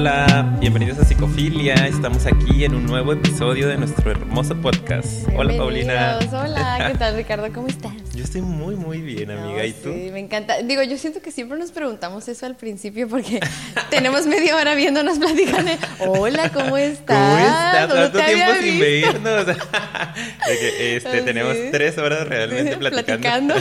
[0.00, 1.74] Hola, bienvenidos a Psicofilia.
[1.88, 5.26] Estamos aquí en un nuevo episodio de nuestro hermoso podcast.
[5.36, 6.20] Hola, Paulina.
[6.30, 7.52] Hola, ¿qué tal, Ricardo?
[7.52, 7.97] ¿Cómo estás?
[8.18, 9.64] Yo estoy muy, muy bien, amiga.
[9.64, 9.92] ¿Y tú?
[9.92, 10.60] Sí, me encanta.
[10.62, 13.38] Digo, yo siento que siempre nos preguntamos eso al principio porque
[13.90, 15.70] tenemos media hora viéndonos platicando.
[16.00, 17.16] Hola, ¿cómo estás?
[17.16, 17.92] ¿Cómo estás?
[17.92, 19.46] ¿Cuánto tiempo sin vernos?
[20.80, 23.54] este, tenemos tres horas realmente platicando.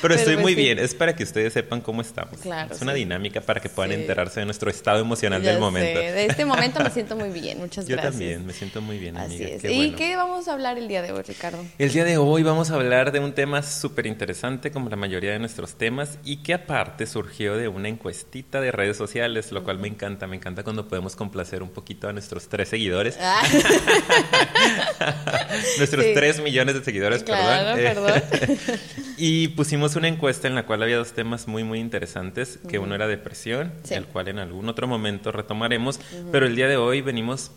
[0.00, 0.78] Pero, estoy muy bien.
[0.78, 2.40] Es para que ustedes sepan cómo estamos.
[2.40, 6.00] Claro, es una dinámica para que puedan enterarse de nuestro estado emocional del momento.
[6.00, 7.58] De este momento me siento muy bien.
[7.58, 8.14] Muchas Yo gracias.
[8.14, 9.48] Yo también, me siento muy bien, amiga.
[9.54, 9.70] Así es.
[9.70, 11.62] ¿Y qué vamos a hablar el día de hoy, Ricardo?
[11.76, 15.32] El día de hoy vamos a hablar de un tema súper interesante, como la mayoría
[15.32, 19.78] de nuestros temas, y que aparte surgió de una encuestita de redes sociales, lo cual
[19.78, 20.26] me encanta.
[20.26, 23.18] Me encanta cuando podemos complacer un poquito a nuestros tres seguidores.
[23.20, 23.42] Ah.
[25.78, 28.22] nuestros tres millones de seguidores, claro, perdón.
[28.30, 28.58] perdón.
[29.16, 32.94] y pusimos una encuesta en la cual había dos temas muy, muy interesantes, que uno
[32.94, 36.00] era depresión, el cual en algún otro momento retomaremos,
[36.32, 37.50] pero el día de hoy venimos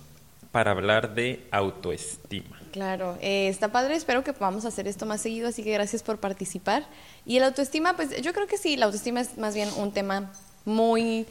[0.51, 2.57] para hablar de autoestima.
[2.77, 6.19] Claro, eh, está padre, espero que podamos hacer esto más seguido, así que gracias por
[6.19, 6.85] participar.
[7.25, 10.31] Y el autoestima, pues yo creo que sí, la autoestima es más bien un tema
[10.63, 11.25] muy,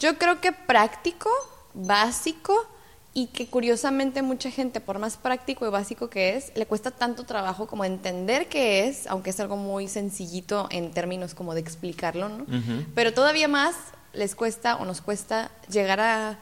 [0.00, 1.28] yo creo que práctico,
[1.74, 2.66] básico,
[3.12, 7.24] y que curiosamente mucha gente, por más práctico y básico que es, le cuesta tanto
[7.24, 12.30] trabajo como entender qué es, aunque es algo muy sencillito en términos como de explicarlo,
[12.30, 12.46] ¿no?
[12.94, 13.74] Pero todavía más
[14.14, 16.38] les cuesta o nos cuesta llegar a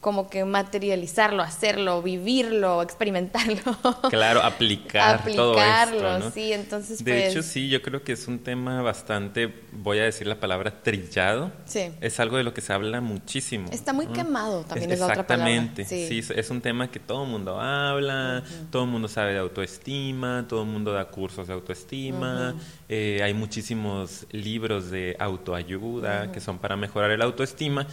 [0.00, 3.76] como que materializarlo, hacerlo, vivirlo, experimentarlo.
[4.10, 8.28] Claro, aplicar Aplicarlo, todo esto, sí, entonces De pues hecho, sí, yo creo que es
[8.28, 11.50] un tema bastante, voy a decir la palabra trillado.
[11.64, 11.90] Sí.
[12.00, 13.68] Es algo de lo que se habla muchísimo.
[13.72, 15.50] Está muy quemado también es, otra palabra.
[15.52, 16.20] Exactamente, sí.
[16.34, 20.62] es un tema que todo el mundo habla, todo el mundo sabe de autoestima, todo
[20.62, 22.54] el mundo da cursos de autoestima,
[22.88, 27.86] eh, hay muchísimos libros de autoayuda que son para mejorar el autoestima.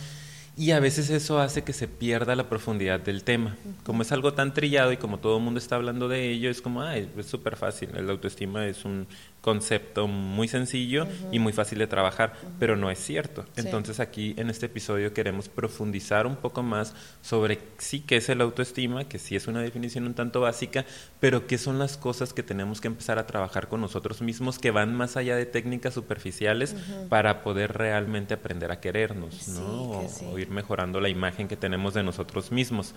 [0.58, 3.58] Y a veces eso hace que se pierda la profundidad del tema.
[3.84, 6.62] Como es algo tan trillado y como todo el mundo está hablando de ello, es
[6.62, 7.90] como, ay, es súper fácil.
[7.94, 9.06] La autoestima es un
[9.46, 13.46] concepto muy sencillo y muy fácil de trabajar, pero no es cierto.
[13.56, 18.42] Entonces aquí en este episodio queremos profundizar un poco más sobre sí qué es el
[18.42, 20.84] autoestima, que sí es una definición un tanto básica,
[21.20, 24.72] pero qué son las cosas que tenemos que empezar a trabajar con nosotros mismos que
[24.72, 26.76] van más allá de técnicas superficiales
[27.08, 30.08] para poder realmente aprender a querernos, ¿no?
[30.26, 32.96] O, ir mejorando la imagen que tenemos de nosotros mismos.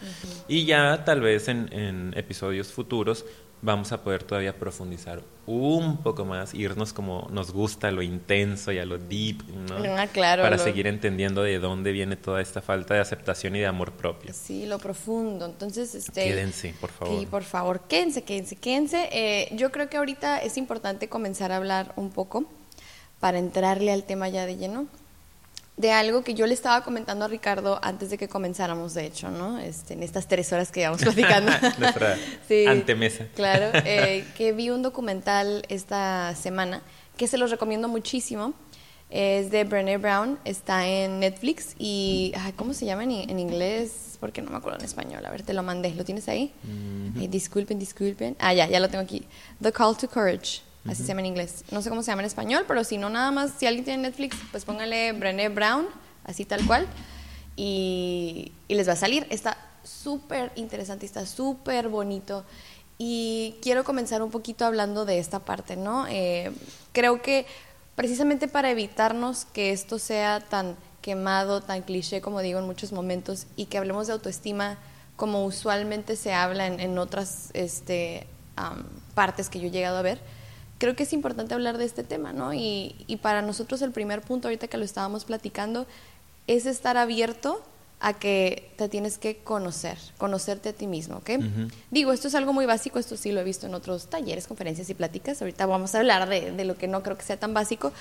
[0.49, 3.27] Y ya tal vez en, en episodios futuros
[3.63, 8.79] vamos a poder todavía profundizar un poco más, irnos como nos gusta, lo intenso y
[8.79, 9.77] a lo deep, ¿no?
[9.97, 13.67] Ah, claro, Para seguir entendiendo de dónde viene toda esta falta de aceptación y de
[13.67, 14.35] amor propio.
[14.35, 15.47] Sí, lo profundo.
[15.47, 16.25] Entonces, este...
[16.25, 17.19] Quédense, por favor.
[17.19, 19.09] Sí, por favor, quédense, quédense, quédense.
[19.11, 22.45] Eh, yo creo que ahorita es importante comenzar a hablar un poco
[23.19, 24.87] para entrarle al tema ya de lleno
[25.79, 29.31] de algo que yo le estaba comentando a Ricardo antes de que comenzáramos, de hecho,
[29.31, 29.59] ¿no?
[29.59, 31.53] Este, en estas tres horas que íbamos platicando.
[31.79, 32.19] Nuestra
[32.69, 33.27] antemesa.
[33.35, 36.83] Claro, eh, que vi un documental esta semana
[37.17, 38.55] que se los recomiendo muchísimo.
[39.11, 44.19] Es de Brené Brown, está en Netflix y, ¿cómo se llama en, inglés?
[44.21, 45.25] Porque no me acuerdo en español.
[45.25, 45.95] A ver, te lo mandé.
[45.95, 46.53] ¿Lo tienes ahí?
[47.15, 48.37] disculpen, disculpen.
[48.39, 49.25] Ah, ya, ya lo tengo aquí.
[49.63, 51.65] The Call to Courage así se llama en inglés.
[51.71, 54.03] No sé cómo se llama en español, pero si no, nada más, si alguien tiene
[54.03, 55.87] Netflix, pues póngale Brené Brown,
[56.25, 56.87] así tal cual,
[57.57, 59.27] y, les va a salir.
[59.31, 62.45] Está súper interesante, está súper bonito.
[62.99, 66.07] Y quiero comenzar un poquito hablando de esta parte, ¿no?
[66.09, 66.53] Eh,
[66.93, 67.47] creo que
[67.95, 73.47] precisamente para evitarnos que esto sea tan quemado, tan cliché, como digo en muchos momentos,
[73.57, 74.79] y que hablemos de autoestima
[75.19, 78.29] como usualmente se habla en, otras este,
[79.15, 80.21] partes que yo he llegado a ver,
[80.79, 82.55] creo que es importante hablar de este tema, ¿no?
[82.55, 85.87] Y, y, para nosotros el primer punto, ahorita que lo estábamos platicando,
[86.47, 87.63] es estar abierto
[88.01, 91.31] a que te tienes que conocer, conocerte a ti mismo, ¿ok?
[91.91, 94.89] Digo, esto es algo muy básico, esto sí lo he visto en otros talleres, conferencias
[94.89, 97.55] y pláticas, ahorita vamos a hablar de, de lo que no creo que sea tan
[97.55, 97.93] básico,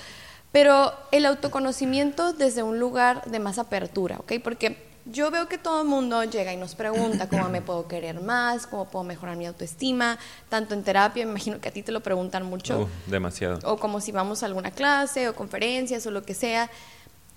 [0.52, 4.34] pero el autoconocimiento desde un lugar de más apertura, ¿ok?
[4.42, 8.20] Porque yo veo que todo el mundo llega y nos pregunta cómo me puedo querer
[8.20, 10.18] más, cómo puedo mejorar mi autoestima,
[10.48, 12.82] tanto en terapia, me imagino que a ti te lo preguntan mucho.
[12.82, 13.58] Uh, demasiado.
[13.64, 16.70] O como si vamos a alguna clase o conferencias o lo que sea.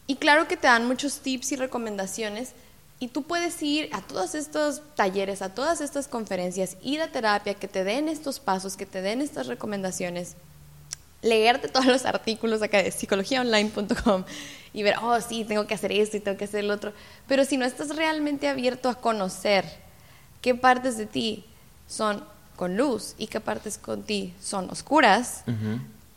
[0.07, 2.53] Y claro que te dan muchos tips y recomendaciones
[3.00, 7.56] y tú puedes ir a todos estos talleres, a todas estas conferencias, ir a terapia,
[7.56, 10.35] que te den estos pasos, que te den estas recomendaciones,
[11.21, 14.23] leerte todos los artículos acá de psicologiaonline.com
[14.73, 16.94] y ver, oh, sí, tengo que hacer esto y tengo que hacer el otro.
[17.27, 19.65] Pero si no estás realmente abierto a conocer
[20.41, 21.45] qué partes de ti
[21.88, 22.23] son
[22.56, 25.44] con luz y qué partes con ti son oscuras,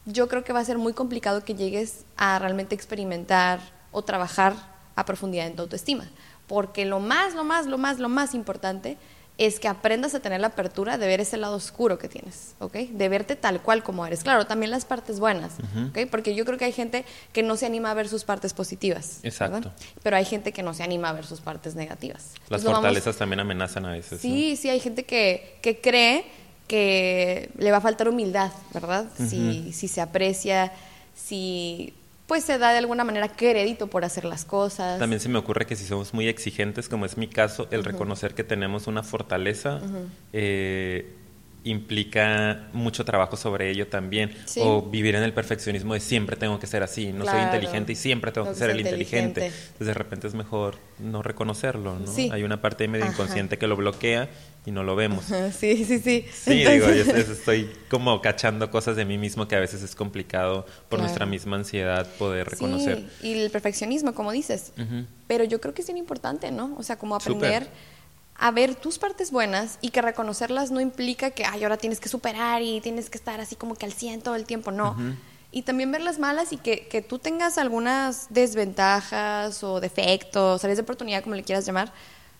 [0.07, 3.61] yo creo que va a ser muy complicado que llegues a realmente experimentar
[3.91, 4.55] o trabajar
[4.95, 6.05] a profundidad en tu autoestima.
[6.47, 8.99] porque lo más, lo más, lo más, lo más importante
[9.37, 12.75] es que aprendas a tener la apertura de ver ese lado oscuro que tienes, ¿ok?
[12.91, 14.23] De verte tal cual como eres.
[14.23, 15.55] Claro, también las partes buenas,
[15.89, 16.09] ¿ok?
[16.09, 19.19] Porque yo creo que hay gente que no se anima a ver sus partes positivas.
[19.25, 19.73] Exacto.
[20.05, 22.33] Pero hay gente que no se anima a ver sus partes negativas.
[22.49, 24.21] Las fortalezas también amenazan a veces.
[24.21, 26.25] Sí, sí, hay gente que, que cree
[26.69, 29.07] que le va a faltar humildad, ¿verdad?
[29.17, 30.73] si, si se aprecia,
[31.15, 31.93] si
[32.27, 34.99] pues se da de alguna manera crédito por hacer las cosas.
[34.99, 38.35] También se me ocurre que si somos muy exigentes, como es mi caso, el reconocer
[38.35, 39.81] que tenemos una fortaleza
[40.33, 41.15] eh,
[41.65, 44.31] implica mucho trabajo sobre ello también.
[44.61, 47.97] O vivir en el perfeccionismo de siempre tengo que ser así, no soy inteligente y
[47.97, 49.47] siempre tengo, que ser el inteligente.
[49.47, 52.13] Entonces de repente es mejor no reconocerlo, ¿no?
[52.33, 54.29] Hay una parte medio inconsciente que lo bloquea
[54.67, 55.25] y no lo vemos.
[55.59, 56.27] Sí, sí, sí.
[56.33, 60.67] Sí, digo, yo estoy como cachando cosas de mí mismo que a veces es complicado
[60.89, 63.05] por nuestra misma ansiedad poder reconocer.
[63.21, 64.73] Sí, y el perfeccionismo, como dices.
[65.27, 66.75] Pero yo creo que es bien importante, ¿no?
[66.77, 67.69] O sea, como aprender
[68.37, 72.09] a ver tus partes buenas y que reconocerlas no implica que, ay, ahora tienes que
[72.09, 74.97] superar y tienes que estar así como que al 100 todo el tiempo, no.
[75.53, 80.79] Y también ver las malas y que, que tú tengas algunas desventajas o defectos, áreas
[80.79, 81.93] de oportunidad, como le quieras llamar,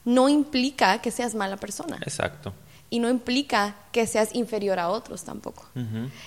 [0.05, 1.99] no implica que seas mala persona.
[2.03, 2.53] Exacto.
[2.91, 5.65] Y no implica que seas inferior a otros tampoco.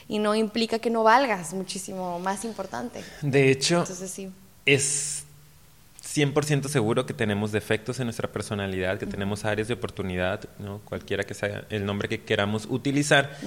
[0.08, 3.04] Y no implica que no valgas muchísimo más importante.
[3.22, 3.86] De hecho,
[4.66, 5.24] es
[6.18, 10.80] 100% seguro que tenemos defectos en nuestra personalidad, que tenemos áreas de oportunidad, ¿no?
[10.80, 13.38] cualquiera que sea el nombre que queramos utilizar,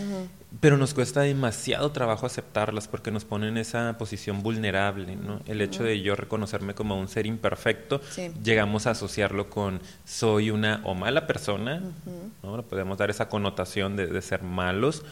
[0.60, 5.16] pero nos cuesta demasiado trabajo aceptarlas porque nos ponen en esa posición vulnerable.
[5.16, 5.40] ¿no?
[5.46, 8.00] El hecho de yo reconocerme como un ser imperfecto,
[8.42, 11.82] llegamos a asociarlo con soy una o mala persona,
[12.42, 12.62] ¿no?
[12.62, 15.04] podemos dar esa connotación de, de ser malos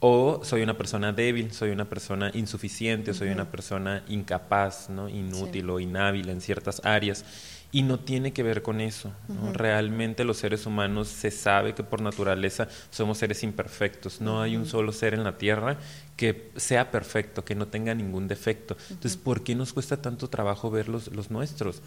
[0.00, 5.08] o soy una persona débil, soy una persona insuficiente, soy una persona incapaz, ¿no?
[5.08, 7.24] inútil o inhábil en ciertas áreas.
[7.72, 9.12] Y no tiene que ver con eso.
[9.52, 14.20] Realmente los seres humanos se sabe que por naturaleza somos seres imperfectos.
[14.20, 15.76] No hay un solo ser en la Tierra
[16.16, 18.76] que sea perfecto, que no tenga ningún defecto.
[18.88, 21.82] Entonces, ¿por qué nos cuesta tanto trabajo ver los, los nuestros?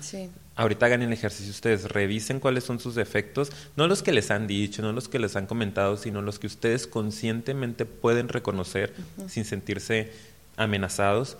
[0.56, 4.46] Ahorita hagan el ejercicio ustedes, revisen cuáles son sus defectos, no los que les han
[4.46, 8.94] dicho, no los que les han comentado, sino los que ustedes conscientemente pueden reconocer
[9.28, 10.12] sin sentirse
[10.58, 11.38] amenazados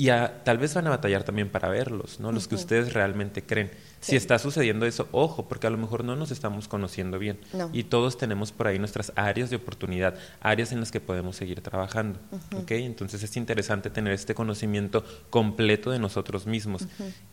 [0.00, 0.10] y
[0.44, 2.30] tal vez van a batallar también para verlos, ¿no?
[2.30, 3.72] Los que ustedes realmente creen.
[3.98, 7.40] Si está sucediendo eso, ojo, porque a lo mejor no nos estamos conociendo bien.
[7.72, 11.62] Y todos tenemos por ahí nuestras áreas de oportunidad, áreas en las que podemos seguir
[11.62, 12.20] trabajando.
[12.68, 16.86] Entonces es interesante tener este conocimiento completo de nosotros mismos.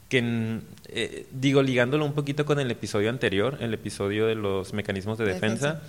[0.09, 5.19] Que, eh, digo, ligándolo un poquito con el episodio anterior, el episodio de los mecanismos
[5.19, 5.83] de defensa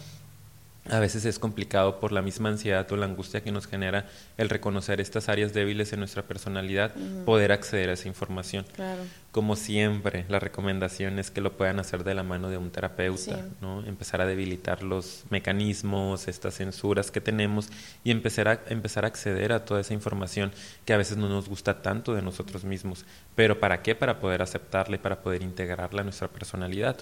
[0.90, 4.06] a veces es complicado por la misma ansiedad o la angustia que nos genera
[4.36, 6.92] el reconocer estas áreas débiles en nuestra personalidad,
[7.24, 8.64] poder acceder a esa información.
[8.74, 9.02] Claro
[9.36, 13.46] como siempre, la recomendación es que lo puedan hacer de la mano de un terapeuta,
[13.60, 13.84] ¿no?
[13.84, 17.68] Empezar a debilitar los mecanismos, estas censuras que tenemos
[18.02, 20.52] y empezar a, empezar a acceder a toda esa información
[20.86, 23.04] que a veces no nos gusta tanto de nosotros mismos.
[23.34, 23.94] Pero ¿para qué?
[23.94, 26.96] Para poder aceptarla y para poder integrarla a nuestra personalidad.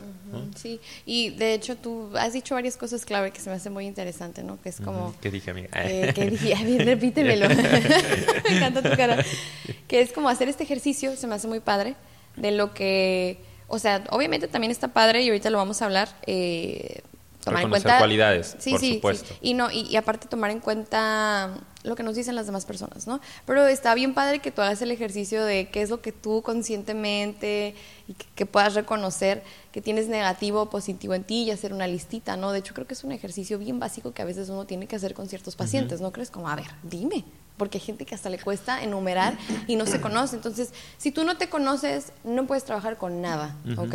[0.56, 3.86] Sí, y de hecho tú has dicho varias cosas clave que se me hace muy
[3.86, 4.60] interesante, ¿no?
[4.60, 5.14] Que es como...
[5.20, 5.68] ¿Qué dije, amiga?
[5.84, 6.52] Eh, ¿Qué dije?
[6.52, 7.46] A ver, repítemelo.
[8.48, 9.24] me encanta tu cara.
[9.86, 11.94] Que es como hacer este ejercicio, se me hace muy padre
[12.36, 13.38] de lo que,
[13.68, 16.08] o sea, obviamente también está padre y ahorita lo vamos a hablar.
[16.26, 17.02] Eh,
[17.44, 19.34] tomar en cuenta cualidades, sí, por sí, supuesto.
[19.40, 23.20] Y no y, aparte tomar en cuenta lo que nos dicen las demás personas, ¿no?
[23.44, 26.40] Pero está bien padre que tú hagas el ejercicio de qué es lo que tú
[26.42, 27.74] conscientemente
[28.08, 32.36] y que, puedas reconocer que tienes negativo o positivo en ti y hacer una listita,
[32.36, 32.52] ¿no?
[32.52, 34.96] De hecho creo que es un ejercicio bien básico que a veces uno tiene que
[34.96, 36.30] hacer con ciertos pacientes, ¿no crees?
[36.30, 37.24] Como, a ver, dime,
[37.56, 39.36] porque hay gente que hasta le cuesta enumerar
[39.66, 40.36] y no se conoce.
[40.36, 43.94] Entonces, si tú no te conoces, no puedes trabajar con nada, ¿ok?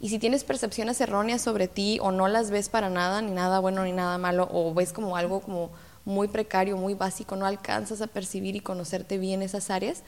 [0.00, 3.60] Y si tienes percepciones erróneas sobre ti o no las ves para nada, ni nada
[3.60, 5.70] bueno ni nada malo, o ves como algo como
[6.04, 10.02] muy precario, muy básico, no alcanzas a percibir y conocerte bien esas áreas,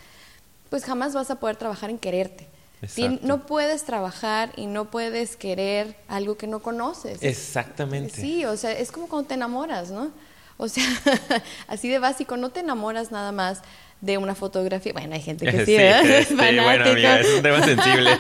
[0.71, 2.49] pues jamás vas a poder trabajar en quererte.
[2.87, 7.23] Si no puedes trabajar y no puedes querer algo que no conoces.
[7.23, 8.21] Exactamente.
[8.21, 10.13] Sí, o sea, es como cuando te enamoras, ¿no?
[10.59, 10.85] O sea,
[11.67, 13.63] así de básico, no te enamoras nada más
[14.01, 14.93] de una fotografía.
[14.93, 16.25] Bueno, hay gente que sí, ¿eh?
[16.29, 18.11] sí, bueno, amiga, es un tema sensible.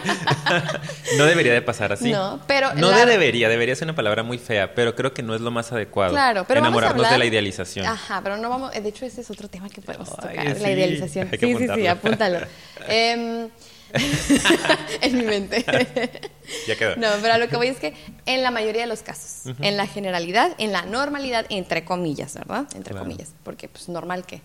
[1.17, 2.11] no debería de pasar así.
[2.11, 2.75] No, pero...
[2.75, 5.73] No debería, debería ser una palabra muy fea, pero creo que no es lo más
[5.73, 6.13] adecuado.
[6.13, 7.87] Claro, pero Enamorarnos de la idealización.
[7.87, 8.73] Ajá, pero no vamos...
[8.73, 11.29] De hecho, ese es otro tema que podemos tocar, la idealización.
[11.31, 12.39] Sí, sí, sí, apúntalo.
[12.89, 13.49] eh,
[15.01, 15.65] en mi mente.
[16.67, 16.97] ya quedó.
[16.97, 17.95] No, pero a lo que voy es que
[18.27, 22.67] en la mayoría de los casos, en la generalidad, en la normalidad, entre comillas, ¿verdad?
[22.75, 24.43] Entre comillas, porque pues normal que.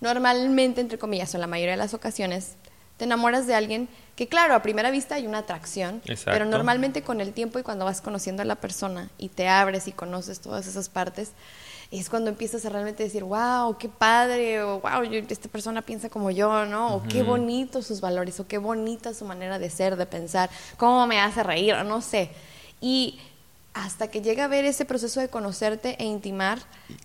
[0.00, 2.56] Normalmente, entre comillas, o en la mayoría de las ocasiones,
[2.96, 7.20] Te enamoras de alguien que, claro, a primera vista hay una atracción, pero normalmente con
[7.20, 10.66] el tiempo y cuando vas conociendo a la persona y te abres y conoces todas
[10.66, 11.32] esas partes,
[11.90, 16.30] es cuando empiezas a realmente decir, wow, qué padre, o wow, esta persona piensa como
[16.30, 16.96] yo, ¿no?
[16.96, 20.48] O qué bonito sus valores, o qué bonita su manera de ser, de pensar,
[20.78, 22.30] cómo me hace reír, o no sé.
[22.80, 23.20] Y
[23.76, 26.60] hasta que llega a ver ese proceso de conocerte e intimar,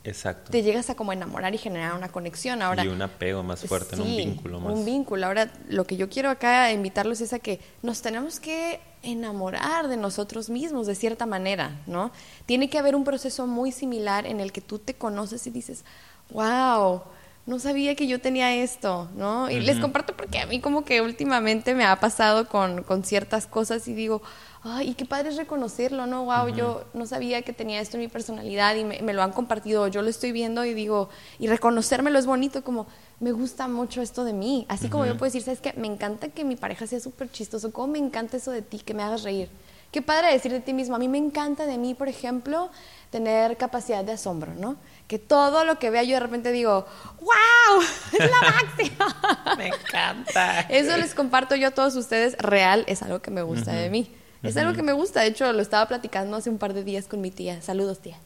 [0.05, 0.51] Exacto.
[0.51, 2.61] te llegas a como enamorar y generar una conexión.
[2.61, 4.73] Ahora, y un apego más fuerte, un vínculo más.
[4.73, 5.27] Un vínculo.
[5.27, 9.97] Ahora, lo que yo quiero acá invitarlos es a que nos tenemos que enamorar de
[9.97, 12.11] nosotros mismos de cierta manera, ¿no?
[12.45, 15.83] Tiene que haber un proceso muy similar en el que tú te conoces y dices,
[16.29, 17.01] wow,
[17.45, 19.49] no sabía que yo tenía esto, ¿no?
[19.49, 23.47] Y les comparto porque a mí como que últimamente me ha pasado con, con ciertas
[23.47, 24.21] cosas y digo,
[24.63, 26.25] ay, qué padre es reconocerlo, ¿no?
[26.25, 29.87] Wow, yo no sabía que tenía esto en mi personalidad y me, lo han compartido,
[29.87, 32.85] yo lo estoy viendo y digo, y reconocérmelo es bonito, como
[33.19, 34.65] me gusta mucho esto de mí.
[34.69, 35.73] Así como yo puedo decir, ¿sabes qué?
[35.77, 38.93] Me encanta que mi pareja sea súper chistoso, como me encanta eso de ti, que
[38.93, 39.49] me hagas reír.
[39.91, 40.95] Qué padre decir de ti mismo.
[40.95, 42.69] A mí me encanta de mí, por ejemplo,
[43.09, 44.77] tener capacidad de asombro, ¿no?
[45.11, 46.87] Que todo lo que vea yo de repente digo,
[47.19, 47.83] ¡wow!
[48.13, 49.55] ¡Es la máxima!
[49.57, 50.61] me encanta.
[50.69, 52.37] Eso les comparto yo a todos ustedes.
[52.37, 54.09] Real es algo que me gusta de mí.
[54.41, 57.07] Es algo que me gusta, de hecho lo estaba platicando hace un par de días
[57.07, 57.61] con mi tía.
[57.61, 58.19] Saludos, tía.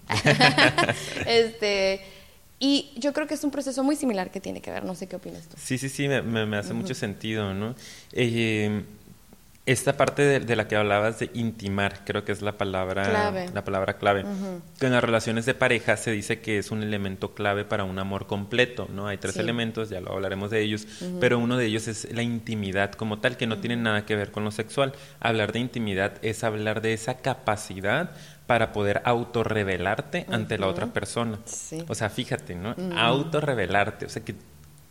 [1.25, 2.01] este,
[2.59, 5.07] y yo creo que es un proceso muy similar que tiene que ver, no sé
[5.07, 5.57] qué opinas tú.
[5.59, 7.73] Sí, sí, sí, me, me, hace mucho sentido, ¿no?
[8.11, 8.83] Eh,
[9.65, 13.49] esta parte de, la que hablabas de intimar, creo que es la palabra clave.
[13.53, 14.23] La palabra clave.
[14.81, 18.27] En las relaciones de pareja se dice que es un elemento clave para un amor
[18.27, 19.07] completo, ¿no?
[19.07, 20.87] Hay tres elementos, ya lo hablaremos de ellos,
[21.19, 24.31] pero uno de ellos es la intimidad como tal, que no tiene nada que ver
[24.31, 24.93] con lo sexual.
[25.19, 28.11] Hablar de intimidad es hablar de esa capacidad
[28.45, 31.39] para poder autorrevelarte ante la otra persona.
[31.87, 32.75] O sea, fíjate, ¿no?
[32.95, 34.35] Autorrevelarte, o sea, que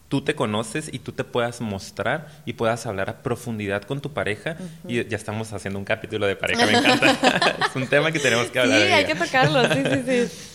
[0.09, 4.13] tú te conoces y tú te puedas mostrar y puedas hablar a profundidad con tu
[4.13, 4.57] pareja.
[4.87, 7.57] Y ya estamos haciendo un capítulo de pareja, me encanta.
[7.69, 8.81] es un tema que tenemos que hablar.
[8.81, 10.51] Sí, hay que tocarlo, sí, sí, sí.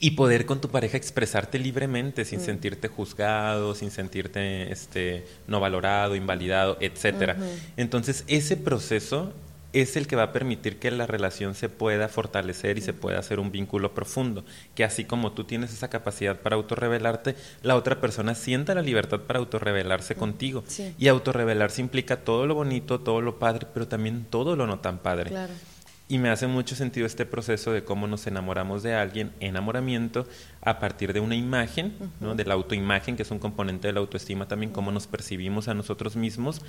[0.00, 6.14] Y poder con tu pareja expresarte libremente, sin sentirte juzgado, sin sentirte este, no valorado,
[6.14, 7.36] invalidado, etcétera.
[7.76, 9.32] Entonces, ese proceso
[9.72, 13.18] es el que va a permitir que la relación se pueda fortalecer y se pueda
[13.18, 14.44] hacer un vínculo profundo.
[14.74, 19.20] Que así como tú tienes esa capacidad para autorrevelarte, la otra persona sienta la libertad
[19.20, 20.64] para autorrevelarse contigo.
[20.98, 24.98] Y autorrevelarse implica todo lo bonito, todo lo padre, pero también todo lo no tan
[24.98, 25.32] padre.
[26.10, 30.26] Y me hace mucho sentido este proceso de cómo nos enamoramos de alguien, enamoramiento,
[30.62, 32.34] a partir de una imagen, ¿no?
[32.34, 35.74] de la autoimagen, que es un componente de la autoestima también, cómo nos percibimos a
[35.74, 36.62] nosotros mismos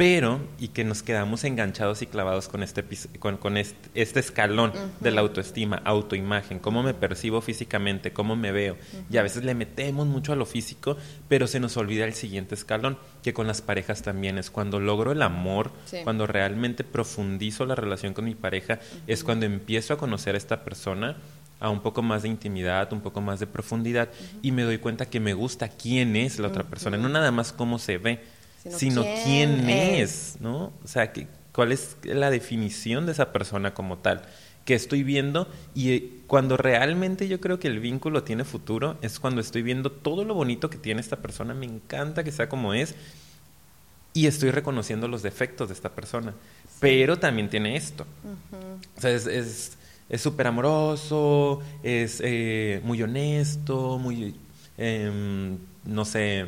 [0.00, 2.82] pero y que nos quedamos enganchados y clavados con este
[3.18, 8.78] con, con este, escalón de la autoestima, autoimagen, cómo me percibo físicamente, cómo me veo.
[9.10, 10.96] Y a veces le metemos mucho a lo físico,
[11.28, 15.12] pero se nos olvida el siguiente escalón, que con las parejas también es cuando logro
[15.12, 15.70] el amor,
[16.04, 20.64] cuando realmente profundizo la relación con mi pareja, es cuando empiezo a conocer a esta
[20.64, 21.18] persona
[21.60, 24.08] a un poco más de intimidad, un poco más de profundidad
[24.40, 27.52] y me doy cuenta que me gusta quién es la otra persona, no nada más
[27.52, 30.72] cómo se ve sino, quién, es, ¿no?
[30.84, 34.22] O sea, que, cuál es la definición de esa persona como tal
[34.64, 39.18] que estoy viendo y eh, cuando realmente yo creo que el vínculo tiene futuro es
[39.18, 42.74] cuando estoy viendo todo lo bonito que tiene esta persona, me encanta que sea como
[42.74, 42.94] es
[44.12, 46.34] y estoy reconociendo los defectos de esta persona,
[46.80, 48.06] pero también tiene esto.
[48.96, 49.76] O sea, es
[50.20, 54.34] súper amoroso, es eh, muy honesto, muy,
[54.76, 56.46] em, no sé,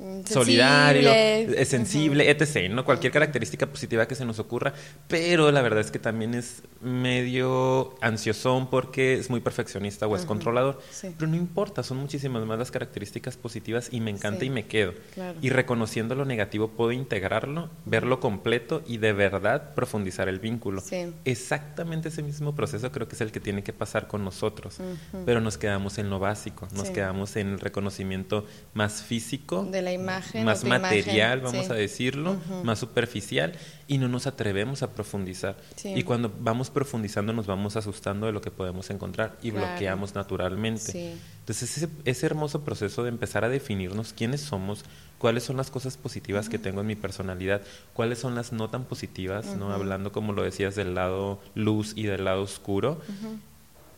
[0.00, 2.70] Mm, solidario, es sensible, etc.
[2.70, 2.86] ¿no?
[2.86, 4.72] Cualquier característica positiva que se nos ocurra,
[5.08, 10.24] pero la verdad es que también es medio ansiosón porque es muy perfeccionista o es
[10.24, 10.80] controlador.
[11.02, 14.94] Pero no importa, son muchísimas más las características positivas y me encanta y me quedo.
[15.42, 20.82] Y reconociendo lo negativo puedo integrarlo, verlo completo y de verdad profundizar el vínculo.
[21.26, 24.78] Exactamente ese mismo proceso creo que es el que tiene que pasar con nosotros,
[25.26, 29.68] pero nos quedamos en lo básico, nos quedamos en el reconocimiento más físico.
[29.70, 30.44] De la imagen.
[30.44, 33.52] Más material, vamos a decirlo, más superficial
[33.86, 35.56] y no nos atrevemos a profundizar.
[35.84, 41.14] Y cuando vamos profundizando nos vamos asustando de lo que podemos encontrar y bloqueamos naturalmente.
[41.40, 44.84] Entonces ese, ese, hermoso proceso de empezar a definirnos quiénes somos,
[45.18, 48.84] cuáles son las cosas positivas que tengo en mi personalidad, cuáles son las no tan
[48.84, 49.72] positivas, ¿no?
[49.72, 53.00] Hablando como lo decías del lado luz y del lado oscuro.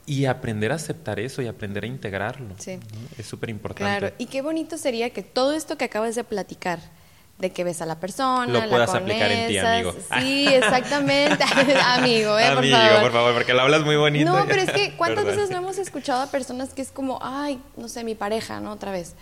[0.05, 2.55] Y aprender a aceptar eso y aprender a integrarlo.
[3.17, 3.99] Es súper importante.
[3.99, 6.81] Claro, y qué bonito sería que todo esto que acabas de platicar,
[7.39, 9.95] de que ves a la persona, lo puedas aplicar en ti, amigo.
[10.19, 11.45] Sí, exactamente,
[11.85, 13.01] amigo, eh, por favor.
[13.01, 14.31] por favor, porque lo hablas muy bonito.
[14.31, 17.61] No, pero es que cuántas veces no hemos escuchado a personas que es como, ay,
[17.77, 18.73] no sé, mi pareja, ¿no?
[18.73, 19.15] Otra vez.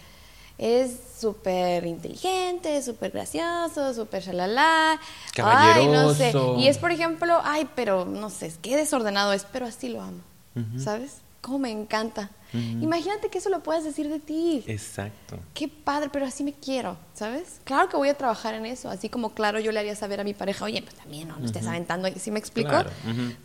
[0.57, 4.99] es súper inteligente, súper gracioso, súper shalala.
[5.35, 5.81] Caballeroso.
[5.81, 6.63] Ay, no sé.
[6.63, 10.30] Y es, por ejemplo, ay, pero no sé, qué desordenado es, pero así lo amo.
[10.79, 11.19] ¿Sabes?
[11.41, 12.31] Cómo me encanta.
[12.53, 14.65] Imagínate que eso lo puedes decir de ti.
[14.67, 15.39] Exacto.
[15.55, 17.61] Qué padre, pero así me quiero, ¿sabes?
[17.65, 20.25] Claro que voy a trabajar en eso, así como claro yo le haría saber a
[20.25, 22.71] mi pareja, oye, pues también no, no estés aventando, ¿sí me explico?
[22.71, 22.91] Claro.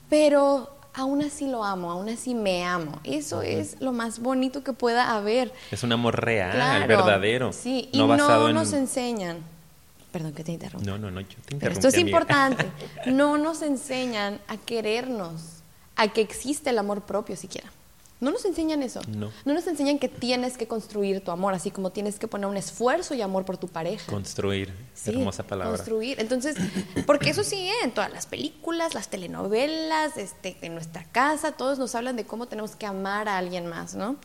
[0.10, 3.00] Pero aún así lo amo, aún así me amo.
[3.04, 5.54] Eso es lo más bonito que pueda haber.
[5.72, 7.54] Es un amor real, Claro, verdadero.
[7.54, 8.56] Sí, y no no, basado en.
[8.56, 9.38] nos enseñan.
[10.12, 10.86] Perdón que te interrumpa.
[10.90, 12.10] No, no, no, yo te Pero interrumpí, esto es amiga.
[12.10, 12.66] importante.
[13.12, 15.55] No nos enseñan a querernos,
[15.96, 17.72] a que existe el amor propio siquiera.
[18.22, 19.02] No nos enseñan eso.
[19.08, 19.30] No.
[19.46, 23.14] nos enseñan que tienes que construir tu amor, así como tienes que poner un esfuerzo
[23.14, 24.10] y amor por tu pareja.
[24.10, 24.74] Construir.
[24.94, 25.76] Sí, Hermosa palabra.
[25.76, 26.20] Construir.
[26.22, 26.56] Entonces,
[27.06, 31.94] porque eso sí, en todas las películas, las telenovelas, este, en nuestra casa, todos nos
[31.94, 34.16] hablan de cómo tenemos que amar a alguien más, ¿no?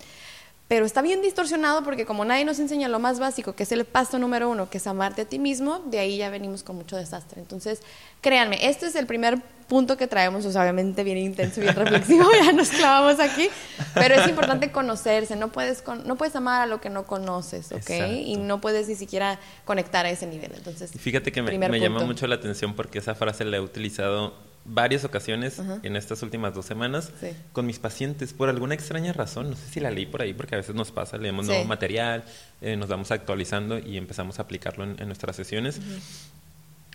[0.71, 3.85] Pero está bien distorsionado porque como nadie nos enseña lo más básico, que es el
[3.85, 6.97] paso número uno, que es amarte a ti mismo, de ahí ya venimos con mucho
[6.97, 7.41] desastre.
[7.41, 7.81] Entonces,
[8.21, 12.25] créanme, este es el primer punto que traemos, o sea, obviamente bien intenso, bien reflexivo,
[12.45, 13.49] ya nos clavamos aquí,
[13.95, 17.73] pero es importante conocerse, no puedes, con- no puedes amar a lo que no conoces,
[17.73, 17.91] ¿ok?
[17.91, 18.15] Exacto.
[18.15, 20.53] Y no puedes ni siquiera conectar a ese nivel.
[20.55, 23.61] Entonces, Y Fíjate que me, me llama mucho la atención porque esa frase la he
[23.61, 27.29] utilizado varias ocasiones en estas últimas dos semanas Sí.
[27.53, 29.51] con mis pacientes por alguna extraña razón.
[29.51, 31.53] No sé si la leí por ahí porque a veces nos pasa, leemos Sí.
[31.53, 32.25] nuevo material,
[32.61, 35.81] eh, nos vamos actualizando y empezamos a aplicarlo en, en nuestras sesiones.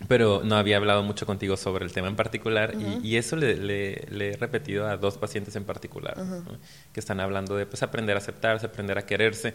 [0.08, 3.56] Pero no había hablado mucho contigo sobre el tema en particular y, y eso le,
[3.56, 6.44] le- le he repetido a dos pacientes en particular, ¿no?
[6.92, 9.54] que están hablando de pues, aprender a aceptarse, aprender a quererse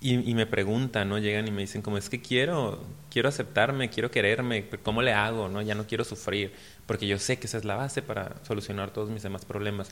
[0.00, 1.18] y, y me preguntan, ¿no?
[1.18, 5.48] llegan y me dicen como es que quiero, quiero aceptarme, quiero quererme, ¿cómo le hago?
[5.48, 5.60] ¿no?
[5.62, 6.52] Ya no quiero sufrir
[6.86, 9.90] porque yo sé que esa es la base para solucionar todos mis demás problemas.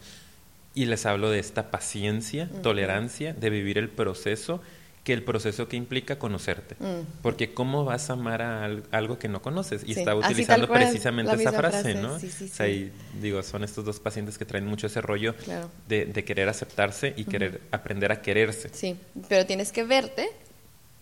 [0.73, 4.62] Y les hablo de esta paciencia, tolerancia, de vivir el proceso,
[5.04, 6.76] que el proceso que implica conocerte.
[7.23, 9.83] Porque ¿cómo vas a amar a al- algo que no conoces?
[9.85, 12.19] Y Sí, así utilizando precisamente esa frase, frase, ¿no?
[12.19, 15.34] sí, sí, O sea, y digo, son estos dos pacientes que traen mucho ese rollo
[15.36, 15.71] Claro.
[15.89, 18.69] de, de querer aceptarse y querer aprender a quererse.
[18.73, 18.97] Sí,
[19.28, 20.28] pero tienes que verte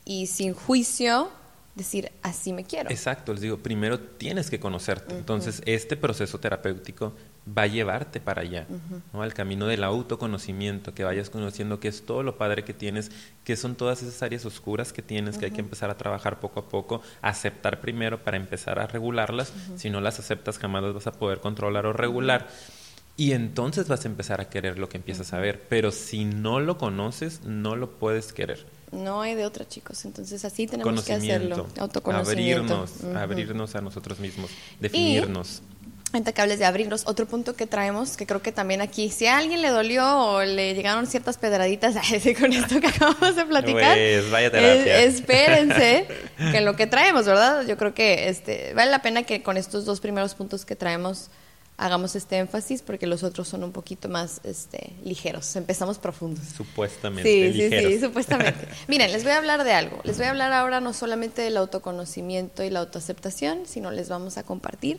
[0.05, 1.31] y sin juicio
[1.75, 2.91] decir, así me quiero.
[2.91, 5.15] Exacto, les digo, primero tienes que conocerte.
[5.17, 7.15] Entonces, este proceso terapéutico
[7.57, 8.67] va a llevarte para allá,
[9.13, 9.23] ¿no?
[9.23, 13.11] al camino del autoconocimiento, que vayas conociendo qué es todo lo padre que tienes,
[13.45, 16.61] qué son todas esas áreas oscuras que tienes, que hay que empezar a trabajar poco
[16.61, 19.53] a poco, aceptar primero para empezar a regularlas.
[19.77, 22.49] Si no las aceptas, jamás las vas a poder controlar o regular.
[23.17, 25.67] Y entonces vas a empezar a querer lo que empiezas a ver.
[25.69, 28.65] Pero si no lo conoces, no lo puedes querer.
[28.93, 30.05] No hay de otra, chicos.
[30.05, 31.67] Entonces así tenemos que hacerlo.
[31.79, 32.75] Autoconocimiento.
[32.75, 35.63] abrirnos, abrirnos a nosotros mismos, definirnos.
[36.13, 39.27] Ahorita que hables de abrirnos, otro punto que traemos, que creo que también aquí, si
[39.27, 43.45] a alguien le dolió o le llegaron ciertas pedraditas así con esto que acabamos de
[43.45, 45.01] platicar, Pues, vaya terapia.
[45.03, 46.07] es- espérense
[46.53, 47.67] que lo que traemos, ¿verdad?
[47.67, 51.29] Yo creo que este vale la pena que con estos dos primeros puntos que traemos
[51.77, 55.55] hagamos este énfasis porque los otros son un poquito más este, ligeros.
[55.57, 56.43] Empezamos profundos.
[56.57, 57.93] Supuestamente, Sí, sí, ligeros.
[57.93, 58.67] sí, supuestamente.
[58.89, 60.01] Miren, les voy a hablar de algo.
[60.05, 64.39] Les voy a hablar ahora no solamente del autoconocimiento y la autoaceptación, sino les vamos
[64.39, 64.99] a compartir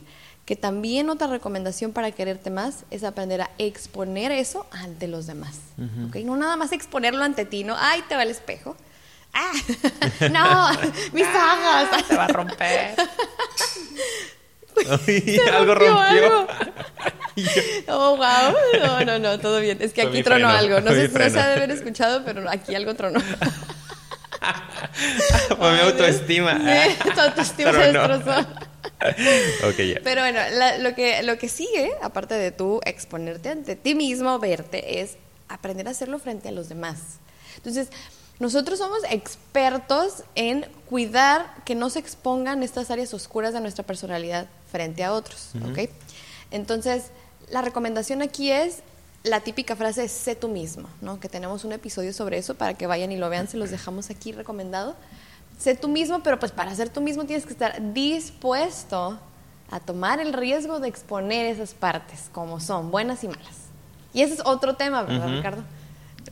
[0.49, 5.59] que también otra recomendación para quererte más es aprender a exponer eso ante los demás.
[5.77, 8.75] No nada más exponerlo ante ti, no, ay, te va el espejo.
[9.31, 9.51] Ah,
[10.31, 10.71] no,
[11.13, 12.03] mis ojos.
[12.07, 12.95] Se va a romper.
[15.53, 16.47] Algo rompió algo.
[17.89, 18.55] Oh, wow.
[18.79, 19.77] No, no, no, todo bien.
[19.81, 20.81] Es que aquí tronó freno, algo.
[20.81, 23.19] No sé si no se ha de haber escuchado, pero aquí algo tronó.
[25.59, 26.57] Mi autoestima.
[26.57, 28.07] Sí, tu autoestima se no.
[28.07, 28.68] destrozó.
[29.63, 29.99] ok, ya.
[30.03, 34.37] Pero bueno, la- lo, que, lo que sigue, aparte de tú exponerte ante ti mismo,
[34.39, 36.99] verte, es aprender a hacerlo frente a los demás.
[37.57, 37.89] Entonces,
[38.39, 44.47] nosotros somos expertos en cuidar que no se expongan estas áreas oscuras de nuestra personalidad
[44.71, 45.89] frente a otros, ¿ok?
[46.51, 47.05] Entonces,
[47.49, 48.77] la recomendación aquí es
[49.23, 51.19] la típica frase sé tú mismo, ¿no?
[51.19, 54.09] Que tenemos un episodio sobre eso para que vayan y lo vean, se los dejamos
[54.09, 54.95] aquí recomendado.
[55.59, 59.19] Sé tú mismo, pero pues para ser tú mismo tienes que estar dispuesto
[59.69, 63.67] a tomar el riesgo de exponer esas partes como son, buenas y malas.
[64.13, 65.35] Y ese es otro tema, ¿verdad.
[65.35, 65.63] Ricardo?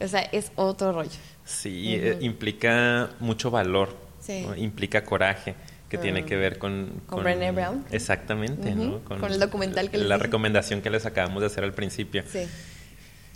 [0.01, 1.11] O sea, es otro rollo.
[1.43, 4.45] Sí, eh, implica mucho valor, Sí.
[4.47, 4.55] ¿no?
[4.55, 5.55] implica coraje,
[5.89, 7.01] que tiene que ver con...
[7.05, 7.85] Con Brené Brown.
[7.91, 8.99] Exactamente, ¿no?
[9.01, 12.23] Con el documental que les La recomendación que les acabamos de hacer al principio.
[12.31, 12.47] Sí.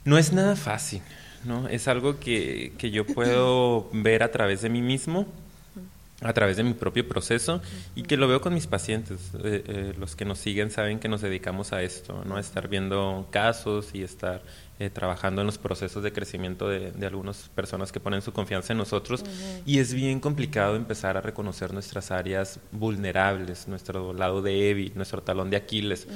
[0.06, 1.01] No es nada fácil,
[1.43, 1.67] ¿no?
[1.67, 5.27] Es algo que, que yo puedo ver a través de mí mismo,
[6.21, 7.62] a través de mi propio proceso
[7.95, 9.31] y que lo veo con mis pacientes.
[9.43, 12.38] Eh, eh, los que nos siguen saben que nos dedicamos a esto, ¿no?
[12.38, 14.41] A estar viendo casos y estar
[14.79, 18.77] eh, trabajando en los procesos de crecimiento de, algunas personas que ponen su confianza en
[18.77, 19.23] nosotros
[19.63, 25.21] y es bien complicado empezar a reconocer nuestras áreas vulnerables, nuestro lado de Evi, nuestro
[25.21, 26.07] talón de Aquiles.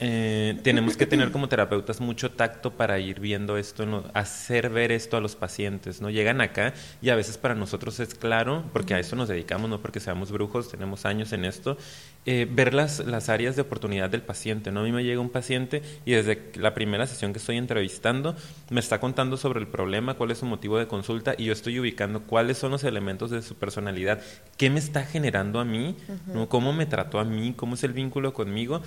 [0.00, 5.16] Eh, tenemos que tener como terapeutas mucho tacto para ir viendo esto, hacer ver esto
[5.16, 6.10] a los pacientes, ¿no?
[6.10, 9.80] Llegan acá y a veces para nosotros es claro, porque a eso nos dedicamos, no
[9.80, 11.78] porque seamos brujos, tenemos años en esto,
[12.26, 14.80] eh, ver las, las áreas de oportunidad del paciente, ¿no?
[14.80, 18.34] A mí me llega un paciente y desde la primera sesión que estoy entrevistando
[18.70, 21.78] me está contando sobre el problema, cuál es su motivo de consulta y yo estoy
[21.78, 24.20] ubicando cuáles son los elementos de su personalidad,
[24.56, 26.48] qué me está generando a mí, ¿no?
[26.48, 28.82] cómo me trató a mí, cómo es el vínculo conmigo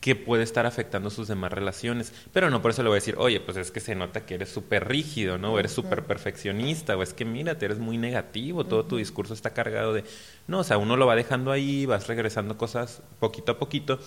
[0.00, 2.12] que puede estar afectando sus demás relaciones.
[2.32, 4.34] Pero no por eso le voy a decir, oye, pues es que se nota que
[4.34, 5.54] eres súper rígido, ¿no?
[5.54, 9.50] O eres súper perfeccionista, o es que mírate, eres muy negativo, todo tu discurso está
[9.50, 10.04] cargado de...
[10.46, 13.98] No, o sea, uno lo va dejando ahí, vas regresando cosas poquito a poquito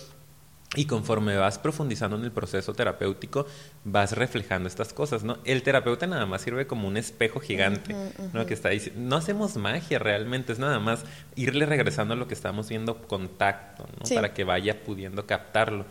[0.76, 3.46] y conforme vas profundizando en el proceso terapéutico,
[3.84, 5.38] vas reflejando estas cosas, ¿no?
[5.44, 7.94] El terapeuta nada más sirve como un espejo gigante,
[8.32, 8.46] ¿no?
[8.46, 11.04] Que está diciendo, no hacemos magia realmente, es nada más
[11.36, 14.16] irle regresando a lo que estamos viendo contacto, ¿no?
[14.16, 15.86] Para que vaya pudiendo captarlo.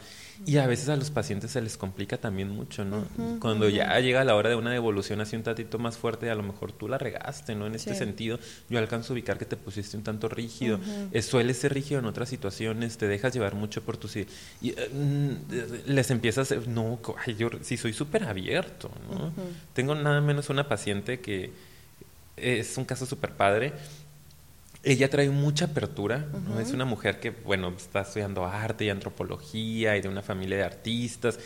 [0.46, 3.05] Y a veces a los pacientes se les complica también mucho, ¿no?
[3.40, 6.42] Cuando ya llega la hora de una devolución así un tantito más fuerte, a lo
[6.42, 7.66] mejor tú la regaste, ¿no?
[7.66, 10.81] En este sentido, yo alcanzo a ubicar que te pusiste un tanto rígido.
[11.12, 14.09] Eh, suele ser rígido en otras situaciones, te dejas llevar mucho por tu...
[14.61, 16.98] Y eh, mm, les empiezas, no,
[17.38, 19.33] yo sí soy súper abierto, ¿no?
[19.74, 21.53] Tengo nada menos una paciente que
[22.37, 23.72] es un caso súper padre
[24.83, 26.59] ella trae mucha apertura, ¿no?
[26.59, 30.64] Es una mujer que, bueno, está estudiando arte y antropología y de una familia de
[30.64, 31.38] artistas,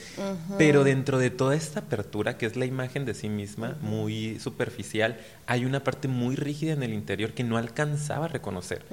[0.56, 5.18] pero dentro de toda esta apertura, que es la imagen de sí misma, muy superficial,
[5.46, 8.84] hay una parte muy rígida en el interior que no alcanzaba a reconocer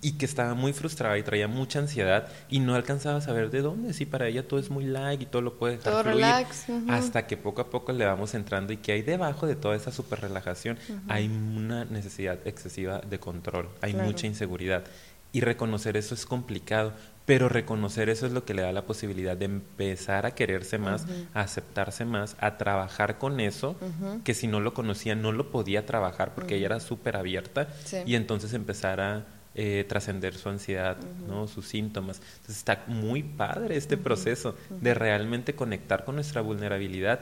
[0.00, 3.62] y que estaba muy frustrada y traía mucha ansiedad y no alcanzaba a saber de
[3.62, 3.92] dónde.
[3.92, 6.16] Sí, para ella todo es muy light y todo lo puede dejar fluir.
[6.16, 6.66] Relax.
[6.88, 9.92] Hasta que poco a poco le vamos entrando y que hay debajo de toda esa
[9.92, 10.78] super relajación
[11.08, 14.84] hay una necesidad excesiva de control hay mucha inseguridad.
[15.32, 16.92] Y reconocer eso es complicado,
[17.26, 21.06] pero reconocer eso es lo que le da la posibilidad de empezar a quererse más,
[21.34, 23.76] a aceptarse más, a trabajar con eso,
[24.24, 27.68] que si no lo conocía no lo podía trabajar porque ella era súper abierta
[28.06, 29.24] y entonces empezar a
[29.56, 30.96] eh, trascender su ansiedad,
[31.28, 31.46] ¿no?
[31.46, 32.20] sus síntomas.
[32.36, 37.20] Entonces está muy padre este proceso de realmente conectar con nuestra vulnerabilidad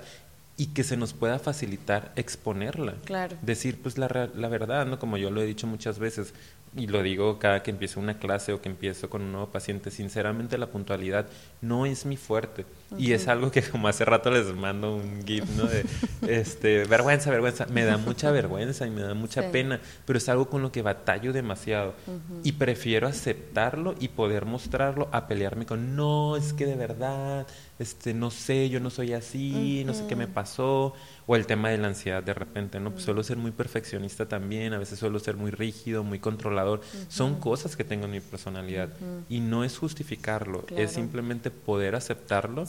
[0.56, 2.94] y que se nos pueda facilitar exponerla.
[3.04, 3.36] Claro.
[3.42, 4.98] Decir, pues la, la verdad, ¿no?
[4.98, 6.34] Como yo lo he dicho muchas veces,
[6.74, 9.90] y lo digo cada que empiezo una clase o que empiezo con un nuevo paciente,
[9.90, 11.26] sinceramente la puntualidad
[11.60, 12.64] no es mi fuerte.
[12.96, 15.64] Y es algo que como hace rato les mando un GIF, ¿no?
[15.64, 15.84] De,
[16.28, 17.66] este, vergüenza, vergüenza.
[17.66, 20.82] Me da mucha vergüenza y me da mucha pena, pero es algo con lo que
[20.82, 21.94] batallo demasiado.
[22.42, 27.46] Y prefiero aceptarlo y poder mostrarlo a pelearme con, no, es que de verdad,
[27.78, 30.94] este, no sé, yo no soy así, no sé qué me pasó
[31.26, 32.90] o el tema de la ansiedad de repente, ¿no?
[32.92, 36.82] Pues suelo ser muy perfeccionista también, a veces suelo ser muy rígido, muy controlador.
[37.08, 38.90] Son cosas que tengo en mi personalidad
[39.28, 42.64] y no es justificarlo, es simplemente poder aceptarlo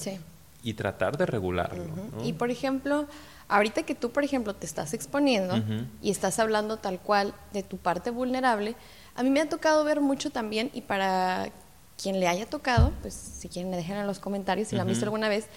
[0.64, 1.86] y tratar de regularlo.
[2.24, 3.08] Y por ejemplo,
[3.50, 5.62] ahorita que tú, por ejemplo, te estás exponiendo
[6.02, 8.76] y estás hablando tal cual de tu parte vulnerable,
[9.16, 11.52] a mí me ha tocado ver mucho también y para
[12.04, 14.90] quien le haya tocado, pues si quieren me dejen en los comentarios si lo han
[14.90, 15.48] visto alguna vez,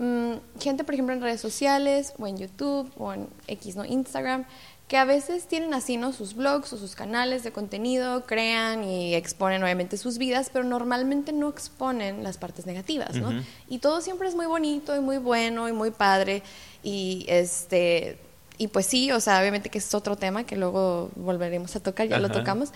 [0.00, 3.84] Mm, gente, por ejemplo, en redes sociales o en YouTube o en X, ¿no?
[3.84, 4.46] Instagram,
[4.88, 6.14] que a veces tienen así, ¿no?
[6.14, 11.32] Sus blogs o sus canales de contenido, crean y exponen obviamente sus vidas, pero normalmente
[11.32, 13.30] no exponen las partes negativas, ¿no?
[13.68, 16.42] Y todo siempre es muy bonito y muy bueno y muy padre
[16.82, 18.18] y este...
[18.56, 22.08] Y pues sí, o sea, obviamente que es otro tema que luego volveremos a tocar,
[22.08, 22.72] ya lo tocamos,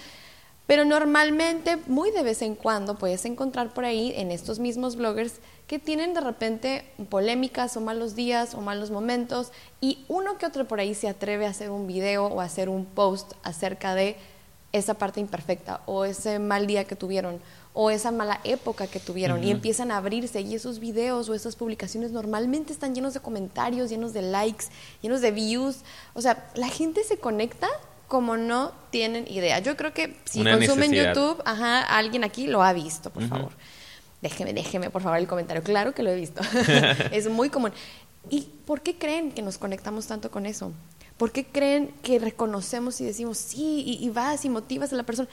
[0.66, 5.34] pero normalmente, muy de vez en cuando, puedes encontrar por ahí en estos mismos bloggers
[5.66, 10.66] que tienen de repente polémicas o malos días o malos momentos y uno que otro
[10.66, 14.16] por ahí se atreve a hacer un video o a hacer un post acerca de
[14.72, 17.40] esa parte imperfecta o ese mal día que tuvieron
[17.74, 21.56] o esa mala época que tuvieron y empiezan a abrirse y esos videos o esas
[21.56, 24.66] publicaciones normalmente están llenos de comentarios, llenos de likes,
[25.02, 25.78] llenos de views.
[26.14, 27.68] O sea, la gente se conecta
[28.08, 29.58] como no tienen idea.
[29.58, 33.52] Yo creo que si consumen YouTube, ajá, alguien aquí lo ha visto, por favor.
[34.22, 35.62] Déjeme, déjeme, por favor, el comentario.
[35.62, 36.42] Claro que lo he visto.
[37.12, 37.72] es muy común.
[38.30, 40.72] ¿Y por qué creen que nos conectamos tanto con eso?
[41.16, 45.28] ¿Por qué creen que reconocemos y decimos sí y, vas y motivas a la persona?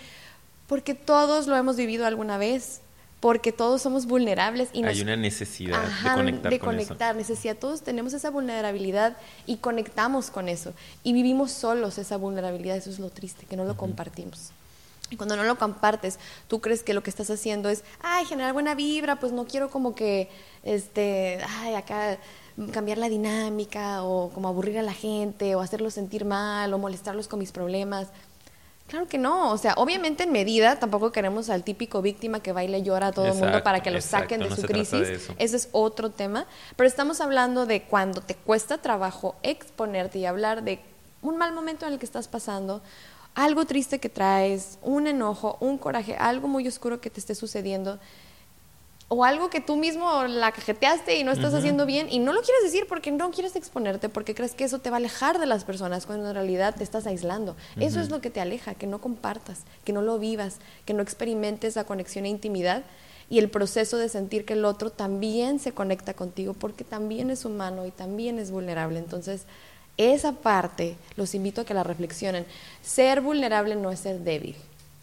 [0.67, 2.81] Porque todos lo hemos vivido alguna vez
[3.21, 7.15] porque todos somos vulnerables y hay una necesidad de conectar de conectar.
[7.15, 10.73] Necesidad todos tenemos esa vulnerabilidad y conectamos con eso.
[11.03, 14.49] Y vivimos solos esa vulnerabilidad eso es lo triste que no lo compartimos.
[15.11, 18.53] Y cuando no lo compartes, tú crees que lo que estás haciendo es, ay, generar
[18.53, 20.29] buena vibra, pues no quiero como que,
[20.63, 22.17] este, ay, acá
[22.71, 27.27] cambiar la dinámica o como aburrir a la gente o hacerlos sentir mal o molestarlos
[27.27, 28.07] con mis problemas.
[28.91, 32.79] Claro que no, o sea, obviamente en medida tampoco queremos al típico víctima que baile
[32.79, 35.29] y llora a todo el mundo para que lo saquen de su crisis.
[35.37, 40.63] Ese es otro tema, pero estamos hablando de cuando te cuesta trabajo exponerte y hablar
[40.63, 40.81] de
[41.21, 42.81] un mal momento en el que estás pasando,
[43.33, 47.97] algo triste que traes, un enojo, un coraje, algo muy oscuro que te esté sucediendo
[49.13, 52.41] o algo que tú mismo la cajeteaste y no estás haciendo bien y no lo
[52.43, 55.45] quieres decir porque no quieres exponerte, porque crees que eso te va a alejar de
[55.47, 57.57] las personas cuando en realidad te estás aislando.
[57.75, 61.03] Eso es lo que te aleja, que no compartas, que no lo vivas, que no
[61.03, 62.83] experimentes la conexión e intimidad
[63.29, 67.43] y el proceso de sentir que el otro también se conecta contigo porque también es
[67.43, 68.97] humano y también es vulnerable.
[68.97, 69.43] Entonces,
[69.97, 72.45] esa parte los invito a que la reflexionen.
[72.81, 74.55] Ser vulnerable no es ser débil.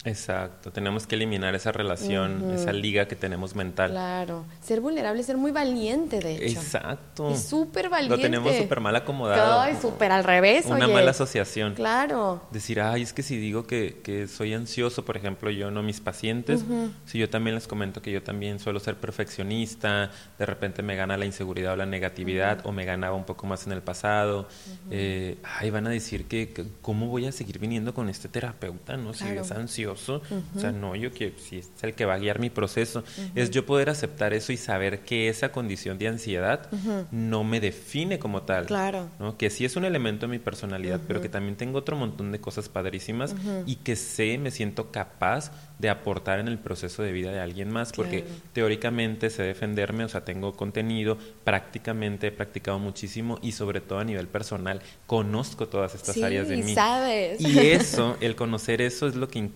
[0.08, 3.90] Exacto, tenemos que eliminar esa relación, esa liga que tenemos mental.
[3.90, 6.60] Claro, ser vulnerable ser muy valiente, de hecho.
[6.60, 7.30] Exacto.
[7.30, 8.16] Es súper valiente.
[8.16, 9.60] Lo tenemos súper mal acomodado.
[9.60, 10.66] Ay, súper al revés.
[10.66, 11.74] Una mala asociación.
[11.74, 12.42] Claro.
[12.50, 16.00] Decir, ay, es que si digo que, que soy ansioso, por ejemplo, yo no, mis
[16.00, 16.64] pacientes,
[17.06, 21.16] si yo también les comento que yo también suelo ser perfeccionista, de repente me gana
[21.16, 24.48] la inseguridad o la negatividad, o me ganaba un poco más en el pasado,
[24.90, 29.12] eh, ay, van a decir que, cómo voy a seguir viniendo con este terapeuta, ¿no?
[29.14, 32.38] Si es ansioso o sea, no, yo quiero, si es el que va a guiar
[32.38, 36.70] mi proceso, es yo poder aceptar eso y saber que esa condición de ansiedad
[37.10, 38.66] no me define como tal.
[38.66, 39.08] Claro.
[39.18, 39.36] ¿no?
[39.36, 42.40] Que sí es un elemento de mi personalidad, pero que también tengo otro montón de
[42.40, 43.34] cosas padrísimas
[43.66, 47.70] y que sé, me siento capaz de aportar en el proceso de vida de alguien
[47.70, 53.80] más, porque teóricamente sé defenderme, o sea, tengo contenido, prácticamente he practicado muchísimo y sobre
[53.80, 56.74] todo a nivel personal conozco todas estas áreas de mí.
[56.74, 57.40] Sabes.
[57.40, 59.50] Y eso, el conocer eso es lo que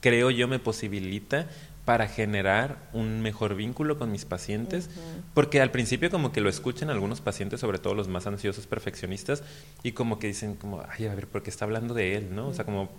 [0.00, 1.46] creo yo me posibilita
[1.84, 4.90] para generar un mejor vínculo con mis pacientes,
[5.34, 9.42] porque al principio como que lo escuchan algunos pacientes, sobre todo los más ansiosos perfeccionistas,
[9.82, 12.34] y como que dicen como, ay, a ver, ¿por qué está hablando de él?
[12.34, 12.48] ¿no?
[12.48, 12.90] O sea, como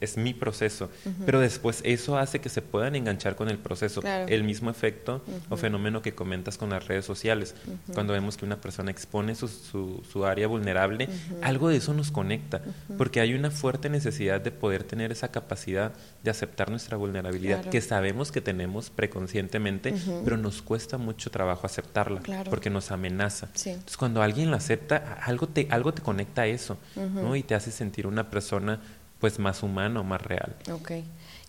[0.00, 0.90] es mi proceso.
[1.26, 4.02] Pero después eso hace que se puedan enganchar con el proceso.
[4.04, 7.54] El mismo efecto o fenómeno que comentas con las redes sociales.
[7.92, 11.08] Cuando vemos que una persona expone su, su, área vulnerable,
[11.42, 12.62] algo de eso nos conecta.
[12.96, 17.80] Porque hay una fuerte necesidad de poder tener esa capacidad de aceptar nuestra vulnerabilidad, que
[17.80, 23.48] sabemos que tenemos preconscientemente, pero nos cuesta mucho trabajo aceptarla, porque nos amenaza.
[23.54, 27.36] Entonces cuando alguien la acepta, algo te, algo te conecta a eso, ¿no?
[27.36, 28.80] Y te hace sentir una persona
[29.20, 30.56] pues más humano, más real.
[30.72, 30.92] Ok.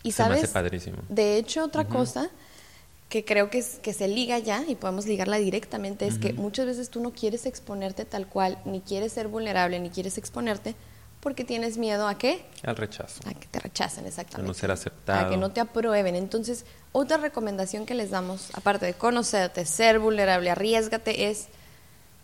[0.04, 0.98] Y sabes, me hace padrísimo.
[1.10, 2.30] De hecho, otra cosa
[3.10, 6.66] que creo que, es, que se liga ya y podemos ligarla directamente es que muchas
[6.66, 10.76] veces tú no quieres exponerte tal cual, ni quieres ser vulnerable, ni quieres exponerte
[11.22, 12.46] porque tienes miedo a qué?
[12.64, 13.22] Al rechazo.
[13.28, 14.46] A que te rechacen, exactamente.
[14.46, 15.28] A no ser aceptado.
[15.28, 16.16] A que no te aprueben.
[16.16, 21.48] Entonces, otra recomendación que les damos, aparte de conocerte, ser vulnerable, arriesgate, es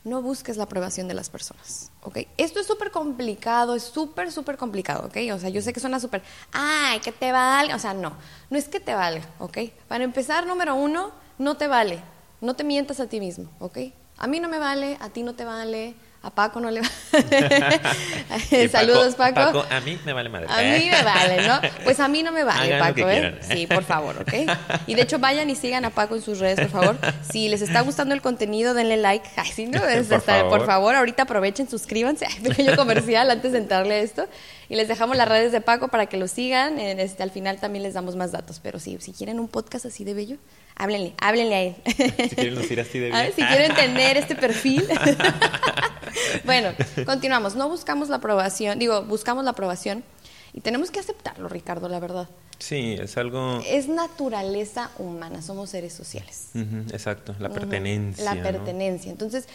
[0.08, 2.20] no busques la aprobación de las personas, ¿ok?
[2.38, 5.18] Esto es súper complicado, es súper, súper complicado, ¿ok?
[5.34, 8.14] O sea, yo sé que suena súper, ay, que te valga, o sea, no,
[8.50, 9.58] no es que te valga, ¿ok?
[9.88, 12.02] Para empezar, número uno, no te vale,
[12.42, 13.80] no te mientas a ti mismo, ¿ok?
[14.18, 18.70] A mí no me vale, a ti no te vale, a Paco no le vale.
[18.72, 19.66] Saludos, Paco, Paco.
[19.70, 20.48] A mí me vale madre.
[20.50, 21.62] A mí me vale, ¿no?
[21.84, 23.40] Pues a mí no me vale, Paco, ¿eh?
[23.42, 24.34] Sí, por favor, ¿ok?
[24.88, 26.98] Y de hecho, vayan y sigan a Paco en sus redes, por favor.
[27.32, 29.30] Si les está gustando el contenido, denle like.
[29.36, 29.80] Ay, sí, ¿no?
[30.10, 30.50] por, favor.
[30.50, 32.26] por favor, ahorita aprovechen, suscríbanse.
[32.26, 34.28] Ay, pequeño comercial antes de entrarle a esto.
[34.70, 36.80] Y les dejamos las redes de Paco para que lo sigan.
[36.80, 38.60] Este, al final también les damos más datos.
[38.62, 40.38] Pero sí, si quieren un podcast así de bello,
[40.76, 41.76] háblenle, háblenle a él.
[41.86, 43.34] Si quieren lucir así de bien.
[43.34, 44.86] si quieren tener este perfil.
[46.46, 46.70] bueno,
[47.06, 47.56] continuamos.
[47.56, 50.04] No buscamos la aprobación, digo, buscamos la aprobación
[50.54, 52.28] y tenemos que aceptarlo, Ricardo, la verdad.
[52.60, 53.62] Sí, es algo...
[53.68, 56.50] Es naturaleza humana, somos seres sociales.
[56.92, 58.34] exacto, la pertenencia.
[58.34, 59.12] La pertenencia.
[59.12, 59.48] Entonces,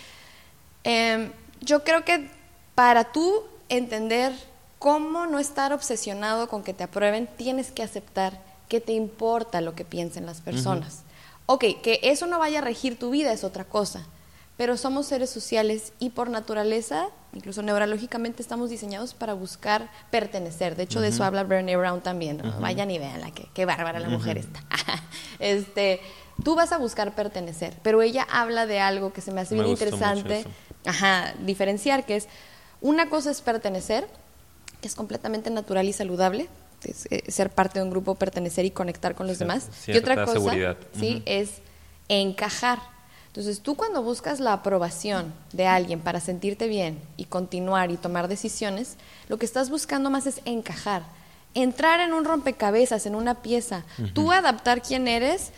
[0.84, 2.28] em, yo creo que
[2.76, 4.32] para tú entender
[4.82, 9.76] cómo no estar obsesionado con que te aprueben, tienes que aceptar que te importa lo
[9.76, 11.02] que piensen las personas.
[11.46, 14.04] Ok, que eso no vaya a regir tu vida es otra cosa,
[14.56, 20.74] pero somos seres sociales y por naturaleza, incluso neurológicamente, estamos diseñados para buscar pertenecer.
[20.74, 22.42] De hecho, de eso habla Brené Brown también.
[22.60, 24.64] Vayan y veanla, que, qué bárbara la mujer está.
[25.38, 26.00] este,
[26.42, 29.68] tú vas a buscar pertenecer, pero ella habla de algo que se me hace bien
[29.68, 30.44] interesante,
[30.84, 32.26] ajá, diferenciar, que es
[32.80, 34.08] una cosa es pertenecer,
[34.82, 36.48] que es completamente natural y saludable,
[36.84, 39.68] eh, ser parte de un grupo, pertenecer y conectar con los demás.
[39.86, 41.62] Y otra cosa, sí, es
[42.08, 42.80] encajar.
[43.28, 48.28] Entonces, tú cuando buscas la aprobación de alguien para sentirte bien y continuar y tomar
[48.28, 48.96] decisiones,
[49.28, 51.04] lo que estás buscando más es encajar,
[51.54, 55.52] entrar en un rompecabezas, en una pieza, tú adaptar quién eres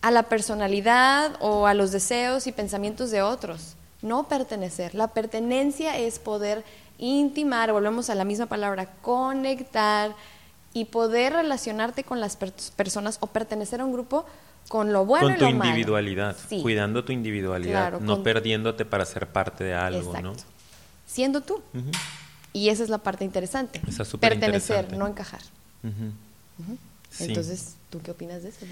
[0.00, 3.76] a la personalidad o a los deseos y pensamientos de otros.
[4.02, 4.94] no pertenecer.
[4.94, 6.64] La pertenencia es poder
[7.00, 10.14] intimar, volvemos a la misma palabra, conectar
[10.72, 14.24] y poder relacionarte con las personas o pertenecer a un grupo
[14.68, 19.26] con lo bueno con y tu lo individualidad, cuidando tu individualidad, no perdiéndote para ser
[19.26, 20.34] parte de algo, ¿no?
[21.06, 21.60] Siendo tú.
[22.52, 23.80] Y esa es la parte interesante.
[24.20, 25.40] Pertenecer, no encajar.
[27.18, 28.64] Entonces, ¿tú qué opinas de eso?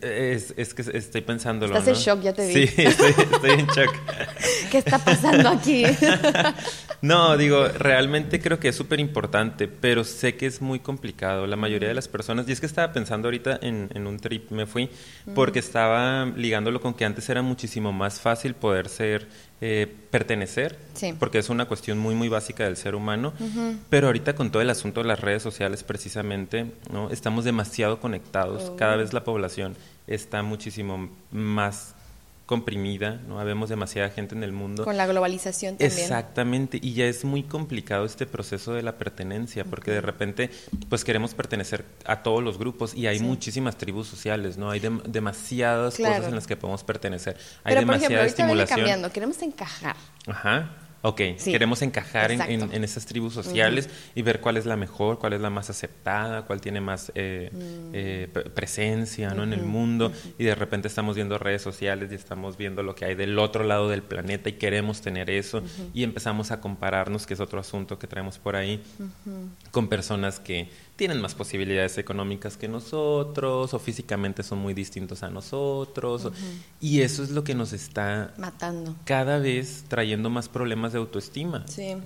[0.00, 1.76] Es, es que estoy pensándolo.
[1.76, 2.66] Estás en shock, ya te vi.
[2.66, 3.94] Sí, estoy, estoy en shock.
[4.70, 5.84] ¿Qué está pasando aquí?
[7.02, 11.46] no, digo, realmente creo que es súper importante, pero sé que es muy complicado.
[11.48, 14.50] La mayoría de las personas, y es que estaba pensando ahorita en, en un trip,
[14.52, 14.88] me fui,
[15.34, 19.28] porque estaba ligándolo con que antes era muchísimo más fácil poder ser
[19.60, 20.78] eh, pertenecer,
[21.18, 23.32] porque es una cuestión muy, muy básica del ser humano,
[23.90, 27.10] pero ahorita con todo el asunto de las redes sociales precisamente, ¿no?
[27.10, 31.94] estamos demasiado conectados, cada vez la población está muchísimo más
[32.50, 33.38] comprimida, ¿no?
[33.38, 34.82] Habemos demasiada gente en el mundo.
[34.82, 36.00] Con la globalización también.
[36.00, 40.50] Exactamente, y ya es muy complicado este proceso de la pertenencia, porque de repente
[40.88, 44.68] pues queremos pertenecer a todos los grupos y hay muchísimas tribus sociales, ¿no?
[44.68, 47.36] Hay demasiadas cosas en las que podemos pertenecer.
[47.62, 49.94] Hay Pero, demasiada por ejemplo, ahorita cambiando, queremos encajar.
[50.26, 50.70] Ajá.
[51.02, 55.32] Ok, queremos encajar en, en, esas tribus sociales y ver cuál es la mejor, cuál
[55.32, 57.90] es la más aceptada, cuál tiene más eh, mm.
[57.94, 59.42] eh, presencia ¿no?
[59.42, 60.12] en el mundo.
[60.38, 63.64] y de repente estamos viendo redes sociales y estamos viendo lo que hay del otro
[63.64, 65.62] lado del planeta y queremos tener eso.
[65.94, 68.82] Y empezamos a compararnos, que es otro asunto que traemos por ahí,
[69.70, 70.68] con personas que
[71.00, 76.30] tienen más posibilidades económicas que nosotros o físicamente son muy distintos a nosotros.
[76.78, 78.94] y eso es lo que nos está matando.
[79.06, 81.66] Cada vez trayendo más problemas de autoestima.
[81.66, 81.96] Sí.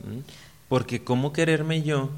[0.69, 2.11] Porque ¿cómo quererme yo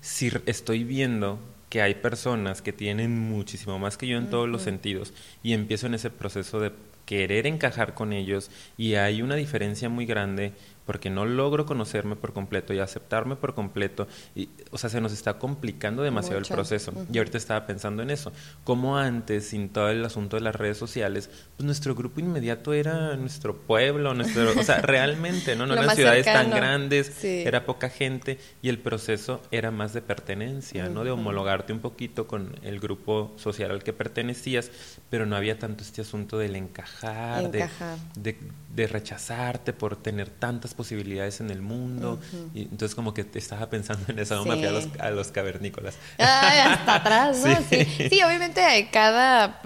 [0.00, 4.62] si estoy viendo que hay personas que tienen muchísimo más que yo en todos los
[4.62, 6.70] sentidos y empiezo en ese proceso de
[7.04, 10.52] querer encajar con ellos y hay una diferencia muy grande
[10.86, 14.08] porque no logro conocerme por completo y aceptarme por completo.
[14.34, 16.92] Y, o sea, se nos está complicando demasiado el proceso.
[17.12, 18.32] Y ahorita estaba pensando en eso.
[18.64, 23.16] Como antes, sin todo el asunto de las redes sociales, pues nuestro grupo inmediato era
[23.16, 25.66] nuestro pueblo, nuestro, o sea, realmente, ¿no?
[25.66, 30.88] No eran ciudades tan grandes, era poca gente y el proceso era más de pertenencia,
[30.88, 31.04] ¿no?
[31.04, 34.70] De homologarte un poquito con el grupo social al que pertenecías,
[35.10, 37.98] pero no había tanto este asunto del encajar, encajar.
[38.14, 38.36] De,
[38.74, 42.20] de rechazarte por tener tantas posibilidades en el mundo.
[42.54, 45.28] y entonces como que te estaba pensando en eso, me fui a los, a los
[45.28, 45.96] cavernícolas.
[46.18, 47.52] hasta atrás, ¿no?
[47.70, 47.84] Sí.
[48.10, 48.22] sí.
[48.22, 49.60] obviamente cada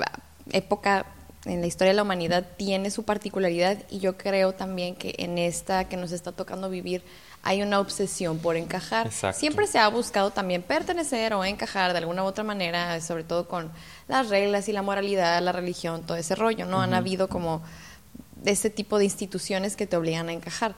[0.53, 1.07] época
[1.45, 5.39] en la historia de la humanidad tiene su particularidad y yo creo también que en
[5.39, 7.03] esta que nos está tocando vivir
[7.43, 9.13] hay una obsesión por encajar.
[9.33, 13.47] Siempre se ha buscado también pertenecer o encajar de alguna u otra manera, sobre todo
[13.47, 13.71] con
[14.09, 16.83] las reglas y la moralidad, la religión, todo ese rollo, ¿no?
[16.83, 17.63] Han habido como
[18.45, 20.75] ese tipo de instituciones que te obligan a encajar.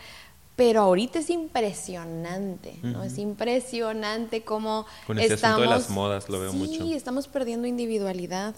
[0.56, 3.04] Pero ahorita es impresionante, ¿no?
[3.04, 5.60] Es impresionante cómo Con este estamos...
[5.60, 6.82] de las modas lo veo mucho.
[6.82, 8.56] Sí, estamos perdiendo individualidad.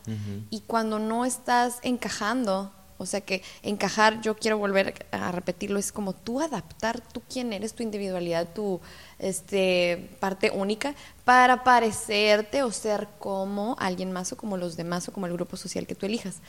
[0.48, 5.92] Y cuando no estás encajando, o sea que encajar, yo quiero volver a repetirlo, es
[5.92, 8.80] como tú adaptar tú quién eres, tu individualidad, tu
[9.18, 15.12] este, parte única, para parecerte o ser como alguien más o como los demás o
[15.12, 16.40] como el grupo social que tú elijas.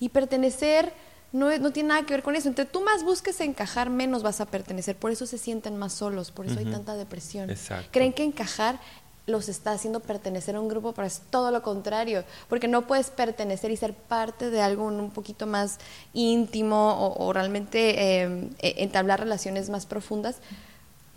[0.00, 0.92] Y pertenecer
[1.32, 2.48] no, no tiene nada que ver con eso.
[2.48, 4.96] Entre tú más busques encajar, menos vas a pertenecer.
[4.96, 7.50] Por eso se sienten más solos, por eso hay tanta depresión.
[7.90, 8.80] Creen que encajar
[9.26, 13.10] los está haciendo pertenecer a un grupo, pero es todo lo contrario, porque no puedes
[13.10, 15.78] pertenecer y ser parte de algo un poquito más
[16.14, 20.36] íntimo o, realmente em, e, entablar relaciones más profundas,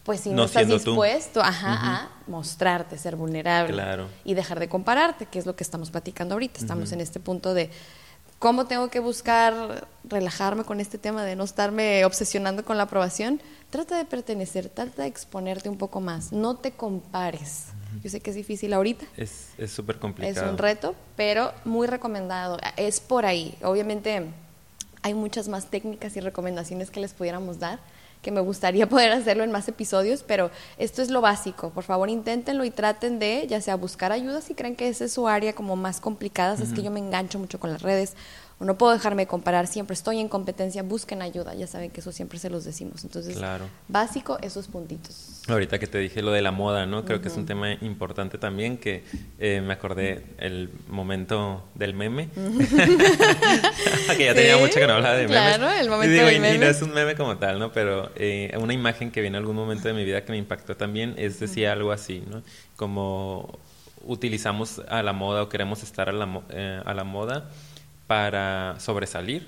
[0.04, 3.82] pues si no, estás dispuesto a mostrarte, ser vulnerable
[4.26, 6.60] y dejar de compararte, que es lo que estamos platicando ahorita.
[6.60, 7.69] Estamos en este punto de
[8.41, 13.39] ¿Cómo tengo que buscar relajarme con este tema de no estarme obsesionando con la aprobación?
[13.69, 17.65] Trata de pertenecer, trata de exponerte un poco más, no te compares.
[18.04, 19.06] Yo sé que es difícil ahorita.
[19.15, 20.47] Es súper complicado.
[20.47, 22.58] Es un reto, pero muy recomendado.
[22.77, 23.56] Es por ahí.
[23.62, 24.25] Obviamente
[25.04, 27.77] hay muchas más técnicas y recomendaciones que les pudiéramos dar
[28.21, 31.69] que me gustaría poder hacerlo en más episodios, pero esto es lo básico.
[31.72, 35.13] Por favor, inténtenlo y traten de, ya sea buscar ayuda si creen que esa es
[35.13, 38.15] su área como más complicada, es que yo me engancho mucho con las redes
[38.66, 42.38] no puedo dejarme comparar, siempre estoy en competencia, busquen ayuda, ya saben que eso siempre
[42.38, 43.03] se los decimos.
[43.03, 43.38] Entonces,
[43.88, 45.41] básico, esos puntitos.
[45.47, 47.03] Ahorita que te dije lo de la moda, ¿no?
[47.03, 49.03] Creo que es un tema importante también, que
[49.39, 52.30] eh, me acordé el momento del meme,
[54.18, 55.57] que ya tenía mucho que no hablaba de memes.
[55.57, 56.55] Claro, el momento del meme.
[56.55, 57.72] Y no es un meme como tal, ¿no?
[57.72, 60.76] Pero eh, una imagen que viene en algún momento de mi vida que me impactó
[60.76, 62.43] también es decía algo así, ¿no?
[62.76, 63.57] Como
[64.03, 67.49] utilizamos a la moda o queremos estar a la, eh, a la moda
[68.12, 69.47] para sobresalir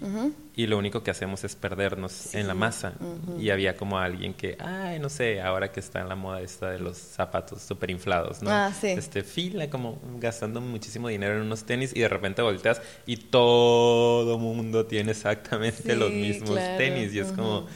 [0.56, 2.94] y lo único que hacemos es perdernos en la masa.
[3.38, 6.70] Y había como alguien que, ay, no sé, ahora que está en la moda esta
[6.72, 8.50] de los zapatos súper inflados, ¿no?
[8.50, 8.88] Ah, sí.
[8.88, 14.38] Este, fila como gastando muchísimo dinero en unos tenis y de repente volteas y todo
[14.38, 16.78] mundo tiene exactamente Sí, los mismos claro.
[16.78, 17.68] tenis y es como...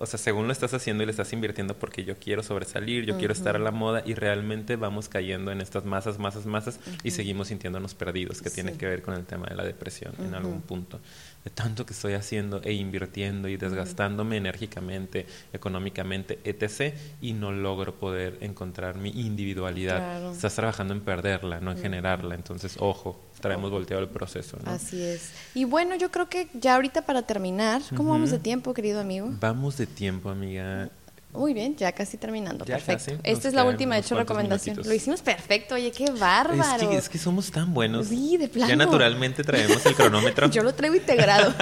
[0.00, 3.18] O sea, según lo estás haciendo y le estás invirtiendo porque yo quiero sobresalir, yo
[3.18, 7.10] quiero estar a la moda y realmente vamos cayendo en estas masas, masas, masas y
[7.10, 10.62] seguimos sintiéndonos perdidos, que tiene que ver con el tema de la depresión en algún
[10.62, 11.00] punto.
[11.44, 16.94] De tanto que estoy haciendo e invirtiendo y desgastándome enérgicamente, económicamente, etc.
[17.20, 19.98] y no logro poder encontrar mi individualidad.
[19.98, 20.32] Claro.
[20.32, 22.34] Estás trabajando en perderla, no en generarla.
[22.34, 24.58] Entonces, ojo, traemos volteado el proceso.
[24.64, 24.70] ¿no?
[24.70, 25.32] Así es.
[25.54, 29.28] Y bueno, yo creo que ya ahorita para terminar, ¿cómo vamos de tiempo, querido amigo?
[29.40, 30.90] Vamos de tiempo, amiga.
[31.32, 32.64] Muy bien, ya casi terminando.
[32.64, 33.04] Ya perfecto.
[33.16, 34.76] casi, Esta es la última, de hecho, recomendación.
[34.76, 34.86] minutitos.
[34.86, 36.82] Lo hicimos perfecto, oye, qué bárbaro.
[36.82, 38.08] Es que, es que somos tan buenos.
[38.08, 38.68] Sí, de plano.
[38.68, 40.48] Ya naturalmente traemos el cronómetro.
[40.50, 41.54] Yo lo traigo integrado.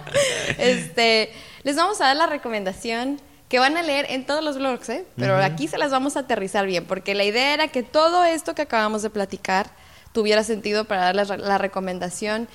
[0.58, 4.88] este, les vamos a dar la recomendación que van a leer en todos los blogs,
[4.88, 5.04] ¿eh?
[5.16, 8.54] Pero aquí se las vamos a aterrizar bien, porque la idea era que todo esto
[8.54, 9.70] que acabamos de platicar
[10.12, 12.48] tuviera sentido para dar la, la recomendación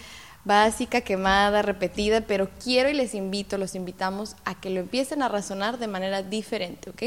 [0.46, 5.28] básica, quemada, repetida, pero quiero y les invito, los invitamos a que lo empiecen a
[5.28, 7.04] razonar de manera diferente, ¿ok?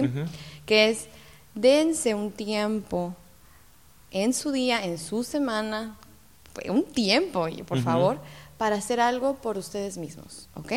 [0.66, 1.06] Que es,
[1.54, 3.14] dense un tiempo
[4.10, 5.96] en su día, en su semana,
[6.68, 8.18] un tiempo, por favor,
[8.58, 10.72] para hacer algo por ustedes mismos, ¿ok?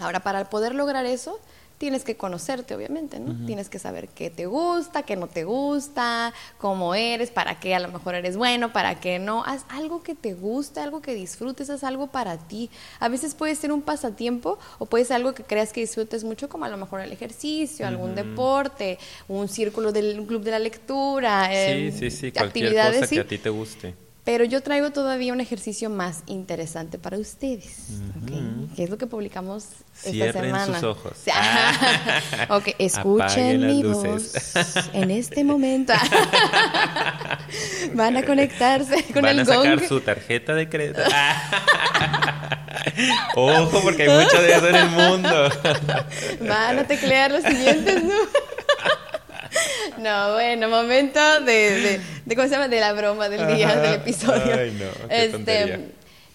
[0.00, 1.38] Ahora, para poder lograr eso,
[1.78, 3.46] tienes que conocerte, obviamente, ¿no?
[3.46, 7.78] Tienes que saber qué te gusta, qué no te gusta, cómo eres, para qué a
[7.78, 9.44] lo mejor eres bueno, para qué no.
[9.44, 12.68] Haz algo que te guste, algo que disfrutes, haz algo para ti.
[12.98, 16.48] A veces puede ser un pasatiempo o puede ser algo que creas que disfrutes mucho,
[16.48, 18.98] como a lo mejor el ejercicio, algún deporte,
[19.28, 23.14] un círculo del un club de la lectura, Sí, em, sí, sí, cualquier actividades, cosa
[23.14, 24.07] que a ti te guste.
[24.28, 27.86] Pero yo traigo todavía un ejercicio más interesante para ustedes,
[28.22, 28.30] ¿ok?
[28.30, 28.74] Ujú.
[28.76, 29.64] Que es lo que publicamos
[29.96, 30.74] esta Cierren semana.
[30.74, 31.12] sus ojos.
[32.50, 34.34] Ok, escuchen mi voz
[34.92, 35.94] en este momento.
[37.94, 39.88] Van a conectarse con Van el a sacar gong.
[39.88, 41.00] su tarjeta de crédito.
[43.34, 45.48] Ojo, porque hay mucho de eso en el mundo.
[46.46, 48.14] Van a teclear los siguientes, ¿no?
[49.98, 52.68] No, bueno, momento de, de, de- ¿cómo se llama?
[52.68, 53.80] De la broma del día, Ajá.
[53.80, 54.54] del episodio.
[54.54, 55.80] Ay, no, qué tontería.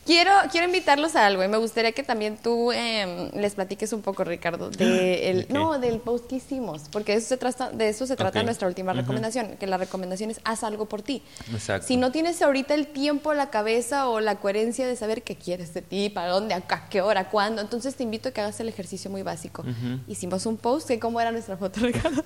[0.05, 4.01] quiero, quiero invitarlos a algo y me gustaría que también tú em, les platiques un
[4.01, 7.87] poco, Ricardo, de el, no, del post que hicimos, porque de eso se trata, de
[7.89, 11.23] eso se trata nuestra última recomendación, que la recomendación es haz algo por ti.
[11.53, 11.87] Exacto.
[11.87, 15.73] Si no tienes ahorita el tiempo, la cabeza o la coherencia de saber qué quieres
[15.73, 18.59] de ti, para dónde, a a qué hora, cuándo, entonces te invito a que hagas
[18.59, 19.61] el ejercicio muy básico.
[19.61, 19.99] Ujú.
[20.07, 22.25] Hicimos un post, que cómo era nuestra foto, Ricardo.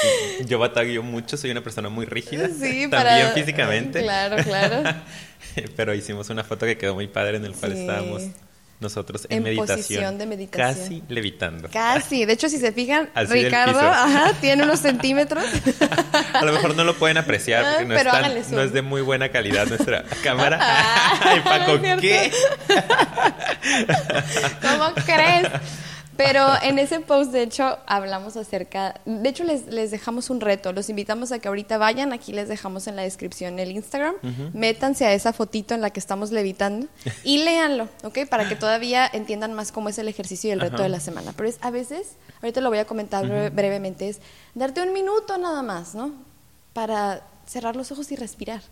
[0.46, 2.48] Yo batallo mucho, soy una persona muy rígida.
[2.48, 2.52] Sí,
[2.90, 4.02] también para- físicamente.
[4.02, 4.82] Claro, claro.
[5.76, 7.80] Pero hicimos una foto que quedó muy padre en el cual Sí.
[7.80, 8.22] estábamos
[8.78, 9.76] nosotros en, En meditación.
[9.78, 10.74] posición de meditación.
[10.74, 11.70] Casi levitando.
[11.72, 12.26] Casi.
[12.26, 15.42] De hecho, si se fijan, Así Ricardo ajá, tiene unos centímetros.
[16.34, 18.72] A lo mejor no lo pueden apreciar Ah, porque no, es, pero tan- no es
[18.74, 20.58] de muy buena calidad nuestra cámara.
[21.22, 21.80] Ay, Paco.
[22.02, 22.30] ¿qué?
[24.60, 25.48] ¿Cómo crees?
[26.16, 29.00] Pero en ese post, de hecho, hablamos acerca.
[29.04, 30.72] De hecho, les, les dejamos un reto.
[30.72, 32.12] Los invitamos a que ahorita vayan.
[32.12, 34.14] Aquí les dejamos en la descripción el Instagram.
[34.54, 36.86] Métanse a esa fotito en la que estamos levitando
[37.24, 38.20] y léanlo, ¿ok?
[38.28, 41.32] Para que todavía entiendan más cómo es el ejercicio y el reto de la semana.
[41.36, 44.20] Pero es a veces, ahorita lo voy a comentar breve- brevemente, es
[44.54, 46.12] darte un minuto nada más, ¿no?
[46.72, 48.62] Para cerrar los ojos y respirar.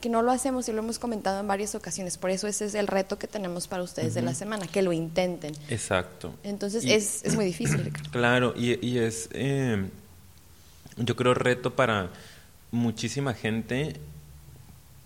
[0.00, 2.18] Que no lo hacemos y lo hemos comentado en varias ocasiones.
[2.18, 4.92] Por eso ese es el reto que tenemos para ustedes de la semana, que lo
[4.92, 5.54] intenten.
[5.70, 6.34] Exacto.
[6.42, 8.10] Entonces Y- es, es muy difícil, Ricardo.
[8.10, 9.86] Claro, y, y es, eh,
[10.98, 12.10] yo creo, reto para
[12.70, 13.96] muchísima gente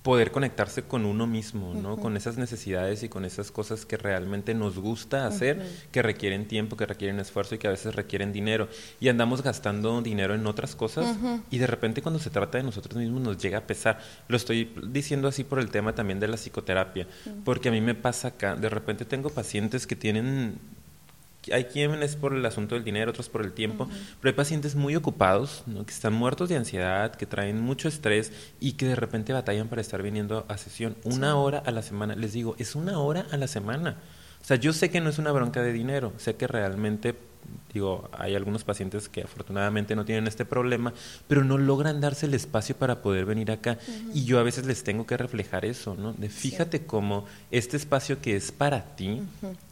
[0.03, 1.99] poder conectarse con uno mismo, ¿no?
[1.99, 6.77] Con esas necesidades y con esas cosas que realmente nos gusta hacer, que requieren tiempo,
[6.77, 8.69] que requieren esfuerzo y que a veces requieren dinero.
[8.99, 11.17] Y andamos gastando dinero en otras cosas
[11.51, 14.01] y de repente cuando se trata de nosotros mismos nos llega a pesar.
[14.29, 17.07] Lo estoy diciendo así por el tema también de la psicoterapia,
[17.45, 20.59] porque a mí me pasa acá, de repente tengo pacientes que tienen
[21.53, 23.89] hay quienes por el asunto del dinero, otros por el tiempo,
[24.21, 25.85] pero hay pacientes muy ocupados, ¿no?
[25.87, 29.81] que están muertos de ansiedad, que traen mucho estrés y que de repente batallan para
[29.81, 32.15] estar viniendo a sesión una hora a la semana.
[32.15, 33.97] Les digo, es una hora a la semana.
[34.41, 37.15] O sea, yo sé que no es una bronca de dinero, sé que realmente,
[37.73, 40.93] digo, hay algunos pacientes que afortunadamente no tienen este problema,
[41.29, 43.79] pero no logran darse el espacio para poder venir acá.
[44.13, 46.15] Y yo a veces les tengo que reflejar eso, ¿no?
[46.15, 49.23] De fíjate cómo este espacio que es para ti,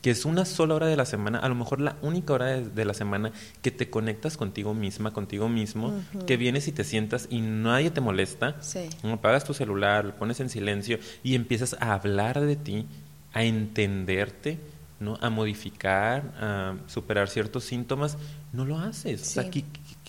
[0.02, 2.68] que es una sola hora de la semana, a lo mejor la única hora de,
[2.68, 5.92] de la semana que te conectas contigo misma, contigo mismo,
[6.26, 8.88] que vienes y te sientas y nadie te molesta, Sí.
[9.02, 12.86] apagas tu celular, lo pones en silencio y empiezas a hablar de ti
[13.32, 14.58] a entenderte,
[15.00, 15.18] ¿no?
[15.20, 18.18] A modificar, a superar ciertos síntomas,
[18.52, 19.22] no lo haces.
[19.22, 19.64] O sea, qué,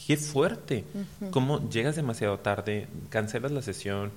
[0.08, 0.86] qué fuerte.
[1.32, 4.12] Cómo llegas demasiado tarde, cancelas la sesión,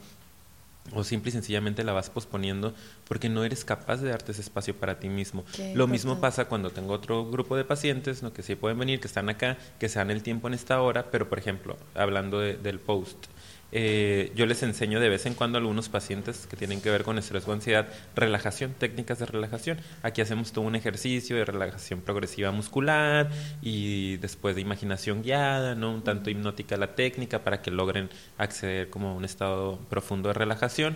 [0.95, 2.75] o simple y sencillamente la vas posponiendo
[3.07, 5.45] porque no eres capaz de darte ese espacio para ti mismo.
[5.75, 8.33] Lo mismo pasa cuando tengo otro grupo de pacientes ¿no?
[8.33, 11.11] que sí pueden venir, que están acá, que se dan el tiempo en esta hora,
[11.11, 13.27] pero por ejemplo, hablando del post,
[13.75, 17.05] eh, yo les enseño de vez en cuando a algunos pacientes que tienen que ver
[17.05, 19.79] con estrés o ansiedad, relajación, técnicas de relajación.
[20.03, 23.31] Aquí hacemos todo un ejercicio de relajación progresiva muscular
[23.63, 25.91] y después de imaginación guiada, ¿no?
[25.91, 30.35] Un tanto hipnótica la técnica para que logren acceder como a un estado profundo de
[30.35, 30.95] relajación.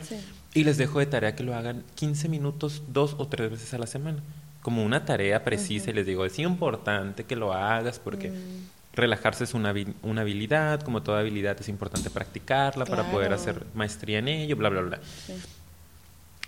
[0.53, 3.79] Y les dejo de tarea que lo hagan 15 minutos, dos o tres veces a
[3.79, 4.22] la semana
[4.61, 9.44] como una tarea precisa y les digo, es importante que lo hagas porque mm relajarse
[9.44, 14.28] es una, una, habilidad, como toda habilidad es importante practicarla para poder hacer maestría en
[14.28, 15.01] ello, bla, bla, bla.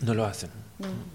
[0.00, 0.50] No lo hacen.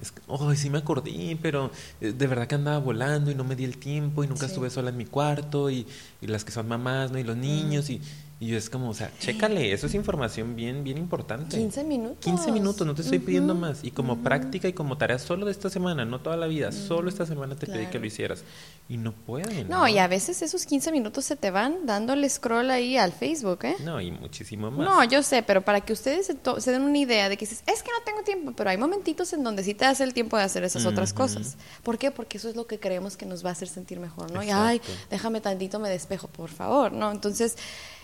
[0.01, 1.71] Es que, oh, sí me acordé, pero
[2.01, 4.69] eh, de verdad que andaba volando y no me di el tiempo y nunca estuve
[4.69, 5.87] sola en mi cuarto y,
[6.21, 7.17] y, las que son mamás, ¿no?
[7.17, 8.01] Y los niños y
[8.43, 11.55] y es como, o sea, chécale, eso es información bien, bien importante.
[11.55, 12.17] 15 minutos.
[12.25, 13.85] 15 minutos, no te estoy pidiendo más.
[13.85, 17.07] Y como práctica y como tarea solo de esta semana, no toda la vida, solo
[17.07, 18.43] esta semana te pedí que lo hicieras.
[18.89, 19.69] Y no pueden.
[19.69, 23.59] No, y a veces esos 15 minutos se te van dándole scroll ahí al Facebook,
[23.63, 23.77] ¿eh?
[23.79, 24.89] No, y muchísimo más.
[24.89, 27.81] No, yo sé, pero para que ustedes se, den una idea de que dices, es
[27.81, 30.43] que no tengo tiempo, pero hay momentitos en donde sí te das el tiempo de
[30.43, 31.55] hacer esas otras cosas.
[31.81, 32.11] ¿Por qué?
[32.11, 34.43] Porque eso es lo que creemos que nos va a hacer sentir mejor, ¿no?
[34.43, 37.09] Y, ay, déjame tantito, me despejo, por favor, ¿no?
[37.09, 37.55] Entonces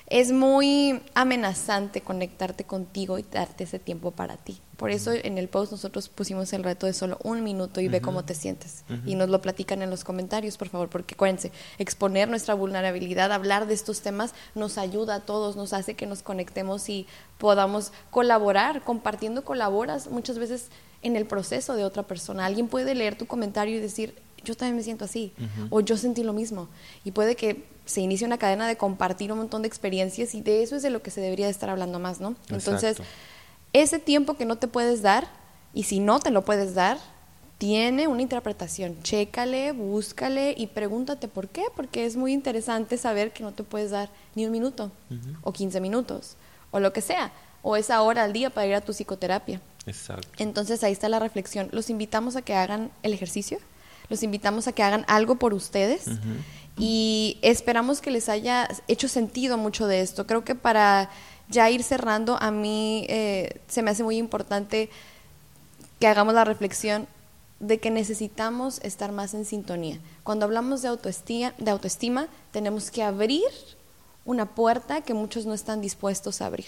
[0.09, 4.59] es muy amenazante conectarte contigo y darte ese tiempo para ti.
[4.75, 8.01] Por eso en el post nosotros pusimos el reto de solo un minuto y ve
[8.01, 8.85] cómo te sientes.
[9.05, 13.67] Y nos lo platican en los comentarios, por favor, porque acuérdense, exponer nuestra vulnerabilidad, hablar
[13.67, 17.07] de estos temas nos ayuda a todos, nos hace que nos conectemos y
[17.37, 18.81] podamos colaborar.
[18.83, 20.69] Compartiendo colaboras muchas veces
[21.01, 22.45] en el proceso de otra persona.
[22.45, 25.33] Alguien puede leer tu comentario y decir, yo también me siento así,
[25.69, 26.67] o yo sentí lo mismo.
[27.03, 30.63] Y puede que se inicie una cadena de compartir un montón de experiencias y de
[30.63, 32.35] eso es de lo que se debería estar hablando más, ¿no?
[32.49, 32.97] Entonces,
[33.73, 35.27] ese tiempo que no te puedes dar,
[35.73, 36.97] y si no te lo puedes dar,
[37.57, 39.01] tiene una interpretación.
[39.03, 43.91] Chécale, búscale y pregúntate por qué, porque es muy interesante saber que no te puedes
[43.91, 44.91] dar ni un minuto,
[45.43, 46.37] o 15 minutos,
[46.71, 47.31] o lo que sea,
[47.61, 49.61] o esa hora al día para ir a tu psicoterapia.
[49.85, 50.27] Exacto.
[50.37, 51.69] Entonces ahí está la reflexión.
[51.71, 53.59] Los invitamos a que hagan el ejercicio
[54.09, 56.05] los invitamos a que hagan algo por ustedes
[56.77, 60.25] y esperamos que les haya hecho sentido mucho de esto.
[60.25, 61.09] Creo que para
[61.49, 64.89] ya ir cerrando, a mí eh, se me hace muy importante
[65.99, 67.07] que hagamos la reflexión
[67.59, 69.99] de que necesitamos estar más en sintonía.
[70.23, 73.43] Cuando hablamos de autoestima, de autoestima, tenemos que abrir
[74.25, 76.67] una puerta que muchos no están dispuestos a abrir.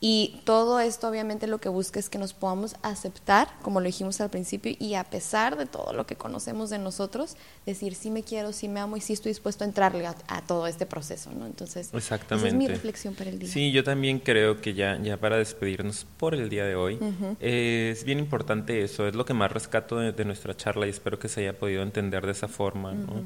[0.00, 4.20] Y todo esto obviamente lo que busca es que nos podamos aceptar, como lo dijimos
[4.20, 7.36] al principio, y a pesar de todo lo que conocemos de nosotros,
[7.66, 10.14] decir sí me quiero, sí me amo y sí estoy dispuesto a entrarle a,
[10.46, 11.46] todo este proceso, ¿no?
[11.46, 12.48] Entonces, Exactamente.
[12.48, 13.48] esa es mi reflexión para el día.
[13.48, 16.98] Sí, yo también creo que ya, ya para despedirnos por el día de hoy,
[17.40, 21.28] es bien importante eso, es lo que más rescato de, nuestra charla y espero que
[21.28, 23.24] se haya podido entender de esa forma, ¿no?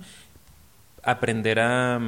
[1.03, 2.01] Aprender a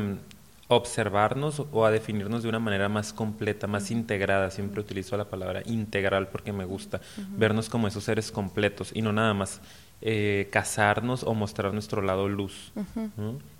[0.68, 4.50] observarnos o a definirnos de una manera más completa, más integrada.
[4.50, 7.00] Siempre utilizo la palabra integral porque me gusta
[7.36, 9.60] vernos como esos seres completos y no nada más
[10.00, 12.72] eh, casarnos o mostrar nuestro lado luz.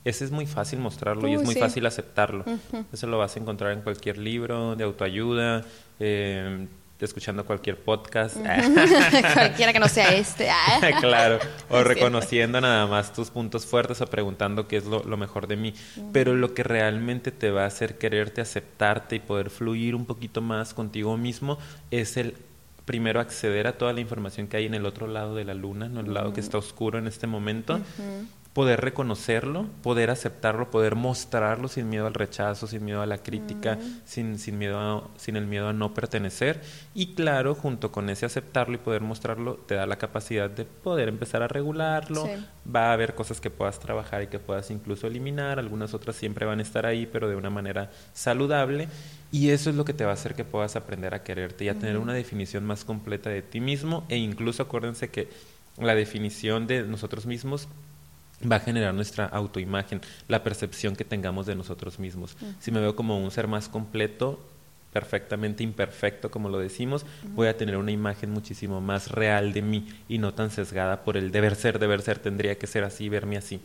[0.05, 2.45] Ese es muy fácil mostrarlo y es muy fácil aceptarlo.
[2.93, 5.65] Eso lo vas a encontrar en cualquier libro de autoayuda.
[6.01, 6.67] Eh,
[7.01, 8.37] escuchando cualquier podcast.
[9.35, 10.49] Cualquiera que no sea este.
[11.01, 11.39] claro,
[11.69, 15.75] o reconociendo nada más tus puntos fuertes o preguntando qué es lo, mejor de mí.
[16.13, 20.41] Pero lo que realmente te va a hacer quererte, aceptarte y poder fluir un poquito
[20.41, 21.59] más contigo mismo
[21.91, 22.37] es el
[22.85, 25.87] primero acceder a toda la información que hay en el otro lado de la luna,
[25.87, 27.81] en el lado que está oscuro en este momento,
[28.55, 33.79] poder reconocerlo, poder aceptarlo, poder mostrarlo sin miedo al rechazo, sin miedo a la crítica,
[34.05, 36.63] sin, sin, miedo sin el miedo a no pertenecer.
[36.95, 41.09] Y claro, junto con ese aceptarlo y poder mostrarlo, te da la capacidad de poder
[41.09, 42.29] empezar a regularlo.
[42.75, 46.47] Va a haber cosas que puedas trabajar y que puedas incluso eliminar, algunas otras siempre
[46.47, 48.89] van a estar ahí, pero de una manera saludable.
[49.33, 51.71] Y eso es lo que te va a hacer que puedas aprender a quererte y
[51.71, 55.29] a tener una definición más completa de ti mismo e incluso acuérdense que
[55.77, 57.67] la definición de nosotros mismos
[58.51, 62.37] va a generar nuestra autoimagen, la percepción que tengamos de nosotros mismos.
[62.61, 64.41] Si me veo como un ser más completo,
[64.93, 67.05] perfectamente imperfecto, como lo decimos,
[67.35, 71.17] voy a tener una imagen muchísimo más real de mí y no tan sesgada por
[71.17, 73.61] el deber ser, deber ser, tendría que ser así, verme así.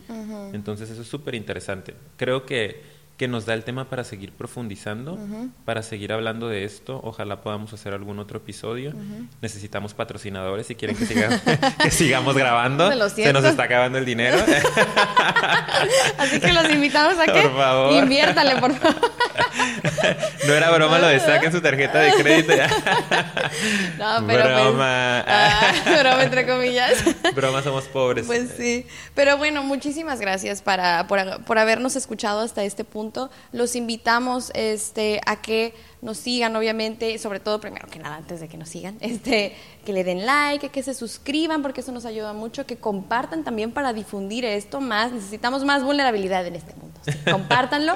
[0.52, 1.94] Entonces eso es súper interesante.
[2.16, 5.18] Creo que que nos da el tema para seguir profundizando,
[5.66, 7.02] para seguir hablando de esto.
[7.04, 8.94] Ojalá podamos hacer algún otro episodio.
[9.42, 11.04] Necesitamos patrocinadores si quieren que,
[11.82, 12.90] que sigamos grabando.
[13.10, 14.38] Se nos está acabando el dinero.
[16.16, 19.12] Así que los invitamos a que por inviértale, por favor.
[20.46, 22.54] no era broma lo de saquen su tarjeta de crédito.
[23.98, 25.24] no, pero pues, broma.
[25.26, 27.04] Ah, broma entre comillas.
[27.34, 28.24] broma somos pobres.
[28.24, 28.86] Pues sí.
[29.14, 33.09] Pero bueno, muchísimas gracias para, por, por habernos escuchado hasta este punto.
[33.52, 38.48] Los invitamos este, a que nos sigan, obviamente, sobre todo, primero que nada, antes de
[38.48, 42.32] que nos sigan, este, que le den like, que se suscriban, porque eso nos ayuda
[42.32, 45.12] mucho, que compartan también para difundir esto más.
[45.12, 46.90] Necesitamos más vulnerabilidad en este mundo.
[47.30, 47.94] compártanlo.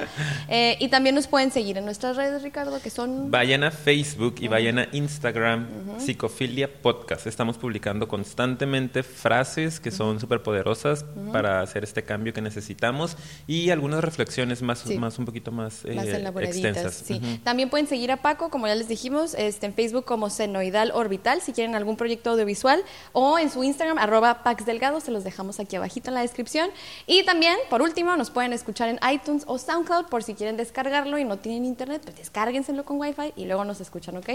[0.49, 3.31] Eh, y también nos pueden seguir en nuestras redes, Ricardo, que son...
[3.31, 7.27] Vayan a Facebook y vayan a Instagram, Psicofilia Podcast.
[7.27, 13.69] Estamos publicando constantemente frases que son súper poderosas para hacer este cambio que necesitamos y
[13.69, 17.03] algunas reflexiones más, más un poquito más, eh, extensas.
[17.05, 17.39] Sí.
[17.43, 21.41] También pueden seguir a Paco, como ya les dijimos, este, en Facebook como Senoidal Orbital,
[21.41, 22.83] si quieren algún proyecto audiovisual,
[23.13, 26.69] o en su Instagram, arroba Pax Delgado, se los dejamos aquí abajito en la descripción.
[27.07, 31.17] Y también, por último, nos pueden escuchar en iTunes o SoundCloud por si quieren descargarlo
[31.17, 34.29] y no tienen internet, pues descárguenselo con Wi-Fi y luego nos escuchan, ¿ok?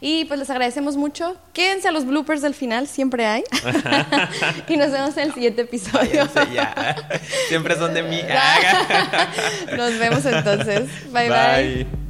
[0.00, 1.36] Y pues les agradecemos mucho.
[1.52, 3.44] Quédense a los bloopers del final, siempre hay.
[4.68, 6.28] y nos vemos en el siguiente episodio.
[7.48, 8.20] Siempre son de mí.
[9.76, 10.88] nos vemos entonces.
[11.12, 11.28] bye.
[11.28, 12.03] bye.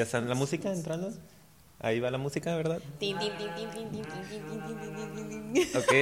[0.00, 1.12] ¿Ya está la música entrando?
[1.78, 2.80] Ahí va la música, ¿verdad?
[5.76, 5.92] Ok,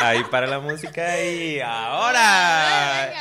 [0.00, 3.12] ahí para la música y ahora.